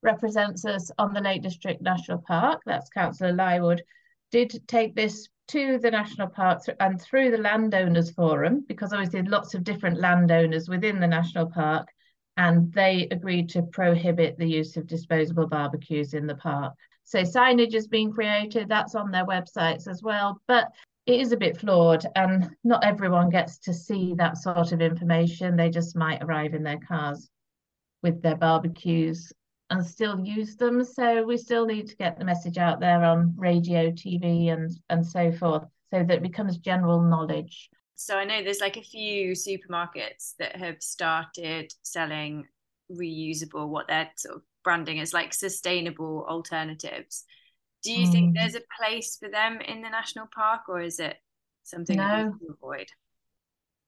represents 0.03 0.64
us 0.64 0.90
on 0.98 1.12
the 1.12 1.20
Lake 1.20 1.42
District 1.42 1.81
National 1.81 2.18
Park, 2.18 2.62
that's 2.66 2.90
Councillor 2.90 3.33
Lywood, 3.33 3.85
did 4.33 4.61
take 4.66 4.96
this 4.96 5.29
to 5.51 5.79
the 5.79 5.91
national 5.91 6.29
parks 6.29 6.69
and 6.79 7.01
through 7.01 7.31
the 7.31 7.39
landowners 7.39 8.11
forum 8.11 8.65
because 8.69 8.93
obviously 8.93 9.23
lots 9.23 9.55
of 9.55 9.65
different 9.65 9.99
landowners 10.01 10.69
within 10.69 11.01
the 11.01 11.07
national 11.07 11.47
park 11.47 11.89
and 12.37 12.73
they 12.73 13.09
agreed 13.11 13.49
to 13.49 13.63
prohibit 13.63 14.39
the 14.39 14.49
use 14.49 14.77
of 14.77 14.87
disposable 14.87 15.47
barbecues 15.47 16.15
in 16.15 16.27
the 16.27 16.37
park. 16.37 16.75
So 17.05 17.23
signage 17.23 17.75
is 17.75 17.89
being 17.89 18.13
created 18.13 18.69
that's 18.69 18.95
on 18.95 19.11
their 19.11 19.27
websites 19.27 19.89
as 19.89 20.03
well 20.03 20.41
but 20.47 20.69
it 21.07 21.21
is 21.21 21.33
a 21.33 21.37
bit 21.37 21.59
flawed 21.59 22.07
and 22.15 22.51
not 22.63 22.85
everyone 22.85 23.31
gets 23.31 23.59
to 23.61 23.75
see 23.75 24.15
that 24.15 24.39
sort 24.39 24.71
of 24.71 24.81
information. 24.81 25.57
They 25.57 25.71
just 25.71 25.97
might 25.97 26.23
arrive 26.23 26.55
in 26.55 26.63
their 26.63 26.79
cars 26.79 27.29
with 28.03 28.23
their 28.23 28.37
barbecues 28.37 29.33
and 29.70 29.85
still 29.85 30.20
use 30.20 30.56
them. 30.56 30.85
So 30.85 31.24
we 31.24 31.37
still 31.37 31.66
need 31.66 31.87
to 31.88 31.96
get 31.96 32.18
the 32.18 32.24
message 32.24 32.59
out 32.59 32.80
there 32.80 33.04
on 33.04 33.35
radio, 33.37 33.90
TV, 33.90 34.52
and 34.52 34.70
and 34.90 35.06
so 35.06 35.33
forth, 35.33 35.64
so 35.92 36.04
that 36.04 36.11
it 36.11 36.22
becomes 36.22 36.59
general 36.59 37.00
knowledge. 37.00 37.70
So 37.94 38.16
I 38.16 38.24
know 38.24 38.42
there's 38.42 38.61
like 38.61 38.76
a 38.76 38.83
few 38.83 39.33
supermarkets 39.33 40.35
that 40.38 40.56
have 40.56 40.83
started 40.83 41.72
selling 41.83 42.46
reusable, 42.90 43.68
what 43.68 43.88
they're 43.88 44.11
sort 44.16 44.37
of 44.37 44.42
branding 44.64 45.00
as 45.00 45.12
like 45.12 45.33
sustainable 45.35 46.26
alternatives. 46.28 47.24
Do 47.83 47.92
you 47.92 48.06
mm. 48.06 48.12
think 48.12 48.35
there's 48.35 48.56
a 48.56 48.62
place 48.78 49.16
for 49.16 49.28
them 49.28 49.61
in 49.61 49.83
the 49.83 49.88
national 49.88 50.26
park, 50.35 50.62
or 50.68 50.80
is 50.80 50.98
it 50.98 51.16
something 51.62 51.96
no. 51.96 52.35
to 52.40 52.52
avoid? 52.52 52.88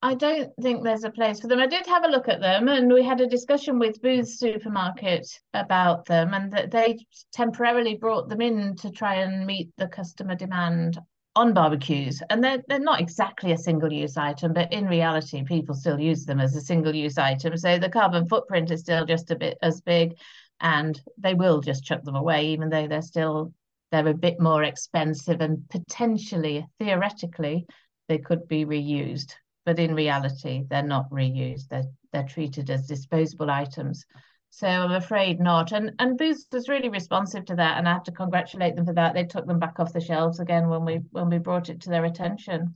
I 0.04 0.14
don't 0.14 0.52
think 0.60 0.82
there's 0.82 1.04
a 1.04 1.10
place 1.10 1.38
for 1.38 1.46
them. 1.46 1.60
I 1.60 1.68
did 1.68 1.86
have 1.86 2.02
a 2.04 2.08
look 2.08 2.28
at 2.28 2.40
them 2.40 2.66
and 2.66 2.92
we 2.92 3.04
had 3.04 3.20
a 3.20 3.26
discussion 3.28 3.78
with 3.78 4.02
Booths 4.02 4.36
Supermarket 4.36 5.28
about 5.54 6.06
them 6.06 6.34
and 6.34 6.52
that 6.52 6.72
they 6.72 6.98
temporarily 7.32 7.94
brought 7.94 8.28
them 8.28 8.40
in 8.40 8.74
to 8.76 8.90
try 8.90 9.14
and 9.14 9.46
meet 9.46 9.70
the 9.78 9.86
customer 9.86 10.34
demand 10.34 10.98
on 11.36 11.54
barbecues. 11.54 12.20
And 12.30 12.42
they're, 12.42 12.64
they're 12.66 12.80
not 12.80 13.00
exactly 13.00 13.52
a 13.52 13.56
single 13.56 13.92
use 13.92 14.16
item, 14.16 14.52
but 14.52 14.72
in 14.72 14.88
reality, 14.88 15.44
people 15.44 15.76
still 15.76 16.00
use 16.00 16.24
them 16.24 16.40
as 16.40 16.56
a 16.56 16.60
single 16.60 16.94
use 16.94 17.16
item. 17.16 17.56
So 17.56 17.78
the 17.78 17.88
carbon 17.88 18.26
footprint 18.26 18.72
is 18.72 18.80
still 18.80 19.06
just 19.06 19.30
a 19.30 19.36
bit 19.36 19.56
as 19.62 19.80
big 19.82 20.18
and 20.60 21.00
they 21.16 21.34
will 21.34 21.60
just 21.60 21.84
chuck 21.84 22.02
them 22.02 22.16
away, 22.16 22.46
even 22.46 22.70
though 22.70 22.88
they're 22.88 23.02
still 23.02 23.54
they're 23.92 24.08
a 24.08 24.14
bit 24.14 24.40
more 24.40 24.64
expensive 24.64 25.40
and 25.40 25.68
potentially, 25.68 26.66
theoretically, 26.80 27.66
they 28.08 28.18
could 28.18 28.48
be 28.48 28.64
reused 28.64 29.34
but 29.64 29.78
in 29.78 29.94
reality, 29.94 30.64
they're 30.68 30.82
not 30.82 31.10
reused. 31.10 31.68
They're 31.68 31.90
they're 32.12 32.24
treated 32.24 32.70
as 32.70 32.86
disposable 32.86 33.50
items. 33.50 34.04
So 34.50 34.66
I'm 34.66 34.92
afraid 34.92 35.40
not. 35.40 35.72
And 35.72 35.92
and 35.98 36.18
Booths 36.18 36.46
was 36.52 36.68
really 36.68 36.88
responsive 36.88 37.44
to 37.46 37.56
that, 37.56 37.78
and 37.78 37.88
I 37.88 37.92
have 37.94 38.04
to 38.04 38.12
congratulate 38.12 38.76
them 38.76 38.84
for 38.84 38.92
that. 38.94 39.14
They 39.14 39.24
took 39.24 39.46
them 39.46 39.58
back 39.58 39.80
off 39.80 39.92
the 39.92 40.00
shelves 40.00 40.40
again 40.40 40.68
when 40.68 40.84
we 40.84 41.00
when 41.10 41.30
we 41.30 41.38
brought 41.38 41.68
it 41.68 41.80
to 41.82 41.90
their 41.90 42.04
attention. 42.04 42.74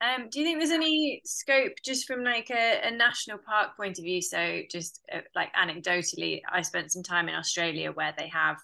Um, 0.00 0.28
do 0.30 0.40
you 0.40 0.46
think 0.46 0.58
there's 0.58 0.70
any 0.70 1.20
scope 1.24 1.74
just 1.84 2.08
from 2.08 2.24
like 2.24 2.50
a, 2.50 2.80
a 2.82 2.90
national 2.90 3.38
park 3.38 3.76
point 3.76 3.98
of 3.98 4.04
view? 4.04 4.20
So 4.20 4.62
just 4.68 5.00
uh, 5.12 5.20
like 5.36 5.54
anecdotally, 5.54 6.40
I 6.50 6.62
spent 6.62 6.90
some 6.90 7.04
time 7.04 7.28
in 7.28 7.36
Australia 7.36 7.92
where 7.92 8.12
they 8.18 8.28
have 8.28 8.56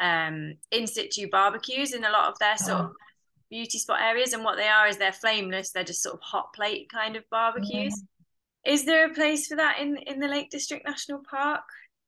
um, 0.00 0.54
in 0.70 0.86
situ 0.86 1.28
barbecues 1.30 1.94
in 1.94 2.04
a 2.04 2.10
lot 2.10 2.30
of 2.30 2.38
their 2.40 2.58
sort 2.58 2.80
of 2.80 2.90
beauty 3.52 3.78
spot 3.78 4.00
areas, 4.00 4.32
and 4.32 4.42
what 4.42 4.56
they 4.56 4.66
are 4.66 4.88
is 4.88 4.96
they're 4.96 5.12
flameless. 5.12 5.70
They're 5.70 5.84
just 5.84 6.02
sort 6.02 6.14
of 6.14 6.20
hot 6.22 6.54
plate 6.54 6.90
kind 6.90 7.14
of 7.16 7.28
barbecues. 7.30 8.02
Yeah. 8.64 8.72
Is 8.72 8.84
there 8.84 9.10
a 9.10 9.14
place 9.14 9.46
for 9.46 9.56
that 9.56 9.78
in 9.78 9.98
in 9.98 10.18
the 10.18 10.26
Lake 10.26 10.50
District 10.50 10.84
National 10.84 11.20
Park? 11.30 11.60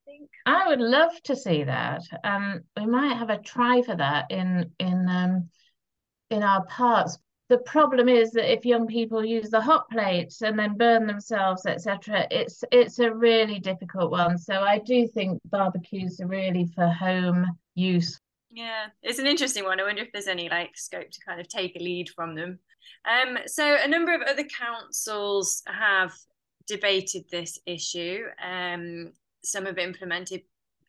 I 0.07 0.11
think 0.11 0.31
I 0.47 0.69
would 0.69 0.81
love 0.81 1.13
to 1.25 1.37
see 1.37 1.63
that. 1.65 2.03
Um, 2.25 2.63
we 2.77 2.87
might 2.87 3.17
have 3.17 3.31
a 3.31 3.39
try 3.39 3.83
for 3.83 3.95
that 3.95 4.31
in 4.31 4.71
in 4.79 5.07
um 5.09 5.51
in 6.31 6.43
our 6.43 6.65
parks. 6.65 7.19
The 7.51 7.59
problem 7.59 8.09
is 8.09 8.31
that 8.31 8.51
if 8.51 8.65
young 8.65 8.87
people 8.87 9.23
use 9.23 9.51
the 9.51 9.61
hot 9.61 9.91
plates 9.91 10.41
and 10.41 10.59
then 10.59 10.79
burn 10.79 11.07
themselves, 11.07 11.67
etc., 11.67 12.27
it's 12.31 12.65
it's 12.73 12.99
a 13.01 13.15
really 13.15 13.59
difficult 13.59 14.11
one. 14.11 14.39
So 14.39 14.55
I 14.55 14.79
do 14.79 15.07
think 15.07 15.41
barbecues 15.51 16.21
are 16.21 16.27
really 16.27 16.67
for 16.75 16.89
home 16.89 17.47
use 17.75 18.19
yeah, 18.55 18.87
it's 19.03 19.19
an 19.19 19.27
interesting 19.27 19.65
one. 19.65 19.81
I 19.81 19.83
wonder 19.83 20.03
if 20.03 20.13
there's 20.13 20.29
any 20.29 20.49
like 20.49 20.77
scope 20.77 21.11
to 21.11 21.21
kind 21.21 21.41
of 21.41 21.49
take 21.49 21.75
a 21.75 21.81
lead 21.81 22.09
from 22.09 22.35
them. 22.37 22.61
Um, 23.05 23.39
so 23.47 23.77
a 23.83 23.89
number 23.89 24.15
of 24.15 24.23
other 24.23 24.45
councils 24.45 25.63
have 25.67 26.13
debated 26.67 27.25
this 27.31 27.59
issue. 27.67 28.23
Um, 28.43 29.13
some 29.43 29.67
have 29.67 29.79
implemented 29.79 30.43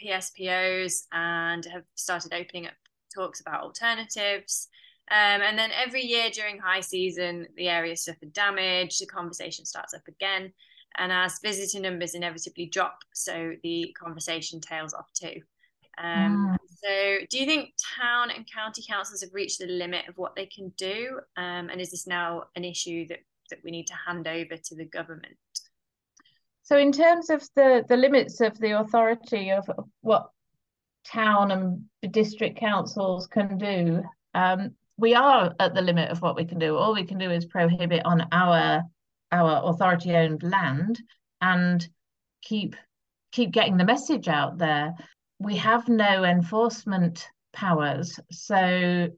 PSPOs 0.04 1.06
and 1.12 1.66
have 1.66 1.84
started 1.96 2.34
opening 2.34 2.68
up 2.68 2.74
talks 3.14 3.42
about 3.42 3.64
alternatives. 3.64 4.68
Um, 5.10 5.42
and 5.42 5.58
then 5.58 5.72
every 5.72 6.04
year 6.04 6.30
during 6.30 6.60
high 6.60 6.82
season, 6.82 7.48
the 7.56 7.70
area 7.70 7.96
suffered 7.96 8.34
damage, 8.34 9.00
the 9.00 9.06
conversation 9.06 9.66
starts 9.66 9.94
up 9.94 10.08
again. 10.08 10.52
And 10.98 11.12
as 11.12 11.40
visitor 11.44 11.80
numbers 11.80 12.14
inevitably 12.14 12.68
drop, 12.68 13.00
so 13.14 13.54
the 13.64 13.96
conversation 14.00 14.62
tails 14.62 14.94
off 14.94 15.12
too. 15.14 15.42
Um, 15.98 16.58
mm. 16.58 16.58
So, 16.84 17.18
do 17.30 17.40
you 17.40 17.46
think 17.46 17.74
town 18.00 18.32
and 18.32 18.46
county 18.52 18.84
councils 18.88 19.22
have 19.22 19.34
reached 19.34 19.60
the 19.60 19.68
limit 19.68 20.08
of 20.08 20.18
what 20.18 20.36
they 20.36 20.46
can 20.46 20.70
do? 20.78 21.20
Um, 21.38 21.70
and 21.70 21.80
is 21.80 21.92
this 21.92 22.08
now 22.08 22.44
an 22.56 22.64
issue 22.64 23.08
that, 23.08 23.20
that 23.50 23.60
we 23.64 23.72
need 23.72 23.88
to 23.88 23.94
hand 23.94 24.28
over 24.28 24.58
to 24.58 24.76
the 24.76 24.86
government? 24.86 25.38
So, 26.64 26.78
in 26.78 26.92
terms 26.92 27.30
of 27.30 27.48
the, 27.56 27.86
the 27.88 27.98
limits 27.98 28.42
of 28.42 28.60
the 28.60 28.80
authority 28.80 29.52
of 29.52 29.70
what 30.02 30.30
town 31.06 31.52
and 31.52 32.14
district 32.14 32.60
councils 32.60 33.28
can 33.28 33.58
do, 33.58 34.04
um, 34.34 34.72
we 34.98 35.14
are 35.14 35.54
at 35.60 35.74
the 35.74 35.82
limit 35.82 36.10
of 36.10 36.22
what 36.22 36.36
we 36.36 36.46
can 36.46 36.60
do. 36.60 36.78
All 36.78 36.94
we 36.94 37.06
can 37.06 37.18
do 37.18 37.32
is 37.32 37.46
prohibit 37.46 38.06
on 38.06 38.28
our 38.32 38.84
our 39.32 39.70
authority 39.70 40.16
owned 40.16 40.44
land 40.44 41.02
and 41.42 41.88
keep 42.42 42.76
keep 43.32 43.52
getting 43.52 43.78
the 43.78 43.84
message 43.84 44.28
out 44.28 44.58
there 44.58 44.94
we 45.46 45.56
have 45.58 45.88
no 45.88 46.24
enforcement 46.24 47.28
powers. 47.54 48.20
So, 48.32 49.10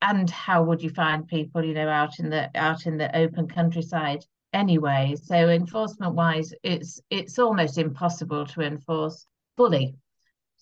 and 0.00 0.30
how 0.30 0.62
would 0.64 0.82
you 0.82 0.88
find 0.88 1.28
people, 1.28 1.62
you 1.62 1.74
know, 1.74 1.88
out 1.88 2.18
in 2.18 2.30
the 2.30 2.50
out 2.54 2.86
in 2.86 2.96
the 2.96 3.14
open 3.14 3.48
countryside 3.48 4.24
anyway? 4.54 5.14
So, 5.22 5.34
enforcement 5.34 6.14
wise, 6.14 6.54
it's 6.62 7.02
it's 7.10 7.38
almost 7.38 7.76
impossible 7.76 8.46
to 8.46 8.62
enforce 8.62 9.26
fully. 9.58 9.94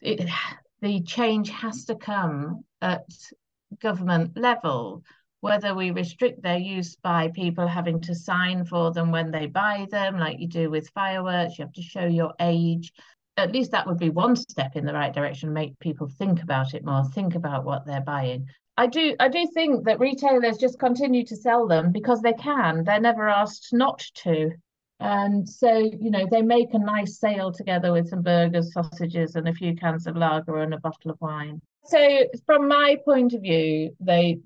It, 0.00 0.28
the 0.80 1.00
change 1.02 1.50
has 1.50 1.84
to 1.84 1.94
come 1.94 2.64
at 2.80 3.04
government 3.80 4.36
level 4.36 5.04
whether 5.40 5.74
we 5.74 5.90
restrict 5.90 6.40
their 6.40 6.58
use 6.58 6.94
by 6.94 7.26
people 7.34 7.66
having 7.66 8.00
to 8.00 8.14
sign 8.14 8.64
for 8.64 8.92
them 8.92 9.10
when 9.10 9.32
they 9.32 9.46
buy 9.46 9.88
them, 9.90 10.16
like 10.16 10.38
you 10.38 10.46
do 10.46 10.70
with 10.70 10.88
fireworks, 10.90 11.58
you 11.58 11.64
have 11.64 11.72
to 11.72 11.82
show 11.82 12.06
your 12.06 12.32
age 12.38 12.92
at 13.36 13.52
least 13.52 13.70
that 13.70 13.86
would 13.86 13.98
be 13.98 14.10
one 14.10 14.36
step 14.36 14.76
in 14.76 14.84
the 14.84 14.92
right 14.92 15.14
direction 15.14 15.52
make 15.52 15.78
people 15.78 16.08
think 16.18 16.42
about 16.42 16.74
it 16.74 16.84
more 16.84 17.04
think 17.04 17.34
about 17.34 17.64
what 17.64 17.86
they're 17.86 18.00
buying. 18.00 18.46
I 18.76 18.86
do 18.86 19.14
i 19.20 19.28
do 19.28 19.46
think 19.52 19.84
that 19.84 20.00
retailers 20.00 20.56
just 20.58 20.78
continue 20.78 21.24
to 21.26 21.36
sell 21.36 21.66
them 21.66 21.92
because 21.92 22.20
they 22.20 22.32
can. 22.34 22.84
They're 22.84 23.00
never 23.00 23.28
asked 23.28 23.72
not 23.72 23.98
to. 24.24 24.50
And 25.00 25.48
so 25.48 25.76
you 25.76 26.10
know 26.10 26.26
they 26.30 26.42
make 26.42 26.74
a 26.74 26.78
nice 26.78 27.18
sale 27.18 27.52
together 27.52 27.92
with 27.92 28.08
some 28.08 28.22
burgers 28.22 28.72
sausages 28.72 29.34
and 29.34 29.48
a 29.48 29.54
few 29.54 29.74
cans 29.76 30.06
of 30.06 30.16
lager 30.16 30.58
and 30.58 30.74
a 30.74 30.80
bottle 30.80 31.10
of 31.10 31.20
wine. 31.20 31.60
So 31.84 32.26
from 32.46 32.68
my 32.68 32.96
point 33.04 33.32
of 33.34 33.42
view 33.42 33.96
they 34.00 34.40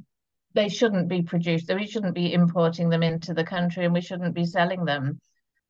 they 0.54 0.68
shouldn't 0.68 1.08
be 1.08 1.22
produced. 1.22 1.72
We 1.72 1.86
shouldn't 1.86 2.14
be 2.14 2.32
importing 2.32 2.88
them 2.88 3.02
into 3.02 3.34
the 3.34 3.44
country 3.44 3.84
and 3.84 3.92
we 3.92 4.00
shouldn't 4.00 4.34
be 4.34 4.46
selling 4.46 4.84
them 4.86 5.20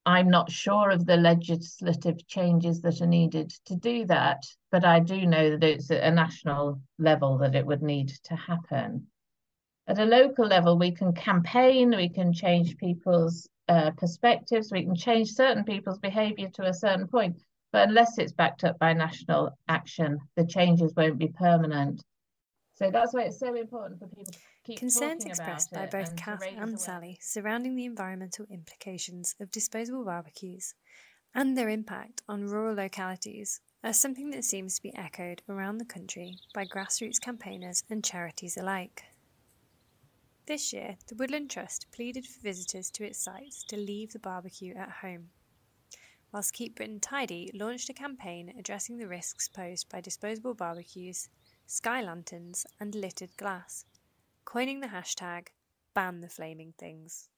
I'm 0.06 0.30
not 0.30 0.52
sure 0.52 0.90
of 0.90 1.04
the 1.04 1.16
legislative 1.16 2.24
changes 2.28 2.80
that 2.82 3.00
are 3.00 3.08
needed 3.08 3.50
to 3.64 3.74
do 3.74 4.06
that, 4.06 4.44
but 4.70 4.84
I 4.84 5.00
do 5.00 5.26
know 5.26 5.50
that 5.50 5.64
it's 5.64 5.90
at 5.90 6.04
a 6.04 6.14
national 6.14 6.80
level 6.96 7.38
that 7.38 7.56
it 7.56 7.66
would 7.66 7.82
need 7.82 8.10
to 8.24 8.36
happen. 8.36 9.08
At 9.88 9.98
a 9.98 10.04
local 10.04 10.46
level, 10.46 10.78
we 10.78 10.92
can 10.92 11.12
campaign, 11.12 11.90
we 11.90 12.08
can 12.08 12.32
change 12.32 12.76
people's 12.76 13.48
uh, 13.68 13.90
perspectives, 13.96 14.70
we 14.70 14.84
can 14.84 14.94
change 14.94 15.32
certain 15.32 15.64
people's 15.64 15.98
behaviour 15.98 16.50
to 16.50 16.66
a 16.66 16.72
certain 16.72 17.08
point, 17.08 17.42
but 17.72 17.88
unless 17.88 18.16
it's 18.18 18.32
backed 18.32 18.62
up 18.62 18.78
by 18.78 18.92
national 18.92 19.58
action, 19.66 20.20
the 20.36 20.46
changes 20.46 20.94
won't 20.96 21.18
be 21.18 21.28
permanent. 21.28 22.00
So 22.74 22.92
that's 22.92 23.12
why 23.12 23.22
it's 23.22 23.40
so 23.40 23.54
important 23.54 23.98
for 23.98 24.06
people 24.06 24.34
Concerns 24.74 25.24
expressed 25.24 25.70
by 25.70 25.86
both 25.86 26.16
Cath 26.16 26.42
and 26.56 26.80
Sally 26.80 27.18
surrounding 27.20 27.76
the 27.76 27.84
environmental 27.84 28.46
implications 28.50 29.34
of 29.38 29.50
disposable 29.50 30.04
barbecues 30.04 30.74
and 31.34 31.56
their 31.56 31.68
impact 31.68 32.22
on 32.28 32.46
rural 32.46 32.74
localities 32.74 33.60
are 33.84 33.92
something 33.92 34.30
that 34.30 34.44
seems 34.44 34.76
to 34.76 34.82
be 34.82 34.96
echoed 34.96 35.42
around 35.48 35.78
the 35.78 35.84
country 35.84 36.38
by 36.54 36.64
grassroots 36.64 37.20
campaigners 37.20 37.84
and 37.88 38.02
charities 38.02 38.56
alike. 38.56 39.04
This 40.46 40.72
year, 40.72 40.96
the 41.08 41.14
Woodland 41.14 41.50
Trust 41.50 41.86
pleaded 41.92 42.26
for 42.26 42.40
visitors 42.40 42.90
to 42.92 43.04
its 43.04 43.22
sites 43.22 43.62
to 43.64 43.76
leave 43.76 44.12
the 44.12 44.18
barbecue 44.18 44.74
at 44.74 44.90
home, 45.02 45.30
whilst 46.32 46.54
Keep 46.54 46.76
Britain 46.76 47.00
Tidy 47.00 47.50
launched 47.54 47.90
a 47.90 47.94
campaign 47.94 48.54
addressing 48.58 48.96
the 48.96 49.08
risks 49.08 49.48
posed 49.48 49.88
by 49.88 50.00
disposable 50.00 50.54
barbecues 50.54 51.28
sky 51.66 52.00
lanterns, 52.00 52.64
and 52.78 52.94
littered 52.94 53.36
glass, 53.36 53.84
coining 54.46 54.80
the 54.80 54.86
hashtag 54.86 55.48
ban 55.94 56.22
the 56.22 56.28
flaming 56.28 56.72
things. 56.78 57.28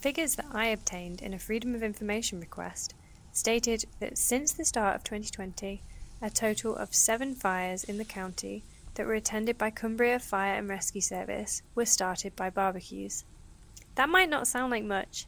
Figures 0.00 0.34
that 0.34 0.46
I 0.52 0.66
obtained 0.66 1.22
in 1.22 1.32
a 1.32 1.38
Freedom 1.38 1.76
of 1.76 1.82
Information 1.84 2.40
request 2.40 2.94
stated 3.32 3.84
that 4.00 4.18
since 4.18 4.50
the 4.50 4.64
start 4.64 4.96
of 4.96 5.04
2020, 5.04 5.82
a 6.20 6.30
total 6.30 6.74
of 6.74 6.94
seven 6.94 7.34
fires 7.34 7.84
in 7.84 7.98
the 7.98 8.04
county 8.04 8.64
that 8.94 9.06
were 9.06 9.14
attended 9.14 9.58
by 9.58 9.70
Cumbria 9.70 10.18
Fire 10.18 10.54
and 10.54 10.68
Rescue 10.68 11.00
Service 11.00 11.62
were 11.74 11.86
started 11.86 12.34
by 12.34 12.50
barbecues. 12.50 13.24
That 13.94 14.08
might 14.08 14.28
not 14.28 14.48
sound 14.48 14.70
like 14.70 14.84
much, 14.84 15.26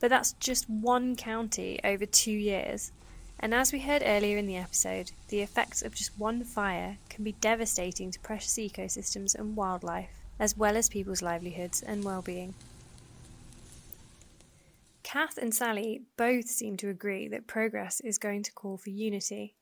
but 0.00 0.08
that's 0.08 0.32
just 0.34 0.70
one 0.70 1.16
county 1.16 1.80
over 1.84 2.06
two 2.06 2.32
years, 2.32 2.92
and 3.40 3.54
as 3.54 3.72
we 3.72 3.80
heard 3.80 4.02
earlier 4.04 4.38
in 4.38 4.46
the 4.46 4.56
episode, 4.56 5.12
the 5.28 5.40
effects 5.40 5.82
of 5.82 5.94
just 5.94 6.18
one 6.18 6.44
fire 6.44 6.98
can 7.08 7.24
be 7.24 7.32
devastating 7.32 8.10
to 8.10 8.20
precious 8.20 8.54
ecosystems 8.54 9.34
and 9.34 9.56
wildlife, 9.56 10.10
as 10.38 10.56
well 10.56 10.76
as 10.76 10.88
people's 10.88 11.22
livelihoods 11.22 11.82
and 11.82 12.04
well-being. 12.04 12.54
Cath 15.02 15.38
and 15.38 15.54
Sally 15.54 16.02
both 16.16 16.46
seem 16.46 16.76
to 16.78 16.88
agree 16.88 17.28
that 17.28 17.46
progress 17.46 18.00
is 18.00 18.18
going 18.18 18.42
to 18.42 18.52
call 18.52 18.76
for 18.76 18.90
unity 18.90 19.54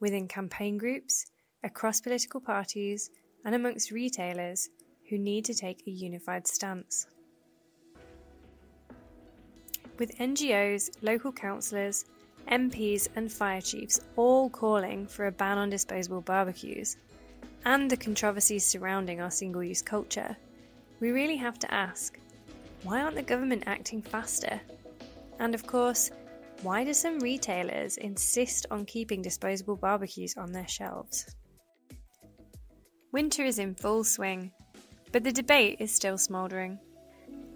within 0.00 0.28
campaign 0.28 0.78
groups, 0.78 1.26
across 1.62 2.00
political 2.00 2.40
parties, 2.40 3.10
and 3.44 3.54
amongst 3.54 3.90
retailers 3.90 4.68
who 5.08 5.18
need 5.18 5.44
to 5.44 5.54
take 5.54 5.82
a 5.86 5.90
unified 5.90 6.46
stance. 6.46 7.06
with 9.98 10.16
NGOs, 10.18 10.90
local 11.02 11.32
councillors, 11.32 12.04
MPs, 12.50 13.08
and 13.16 13.30
fire 13.30 13.60
chiefs 13.60 14.00
all 14.16 14.48
calling 14.48 15.06
for 15.06 15.26
a 15.26 15.32
ban 15.32 15.58
on 15.58 15.70
disposable 15.70 16.20
barbecues, 16.20 16.96
and 17.64 17.90
the 17.90 17.96
controversies 17.96 18.64
surrounding 18.64 19.20
our 19.20 19.30
single 19.30 19.62
use 19.64 19.82
culture, 19.82 20.36
we 21.00 21.10
really 21.10 21.36
have 21.36 21.58
to 21.58 21.74
ask 21.74 22.18
why 22.82 23.02
aren't 23.02 23.16
the 23.16 23.22
government 23.22 23.64
acting 23.66 24.00
faster? 24.00 24.60
And 25.40 25.54
of 25.54 25.66
course, 25.66 26.10
why 26.62 26.84
do 26.84 26.94
some 26.94 27.18
retailers 27.18 27.96
insist 27.96 28.66
on 28.70 28.84
keeping 28.84 29.22
disposable 29.22 29.76
barbecues 29.76 30.36
on 30.36 30.52
their 30.52 30.68
shelves? 30.68 31.34
Winter 33.12 33.44
is 33.44 33.58
in 33.58 33.74
full 33.74 34.04
swing, 34.04 34.52
but 35.10 35.24
the 35.24 35.32
debate 35.32 35.78
is 35.80 35.92
still 35.92 36.16
smouldering. 36.16 36.78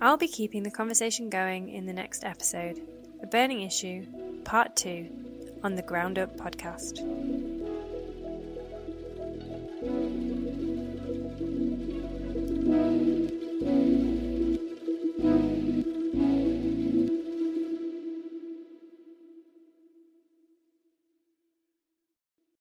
I'll 0.00 0.16
be 0.16 0.28
keeping 0.28 0.62
the 0.62 0.70
conversation 0.70 1.30
going 1.30 1.68
in 1.68 1.86
the 1.86 1.92
next 1.92 2.24
episode, 2.24 2.80
A 3.22 3.26
Burning 3.26 3.62
Issue, 3.62 4.06
Part 4.44 4.76
2, 4.76 5.60
on 5.62 5.74
the 5.74 5.82
Ground 5.82 6.18
Up 6.18 6.36
podcast. 6.36 7.00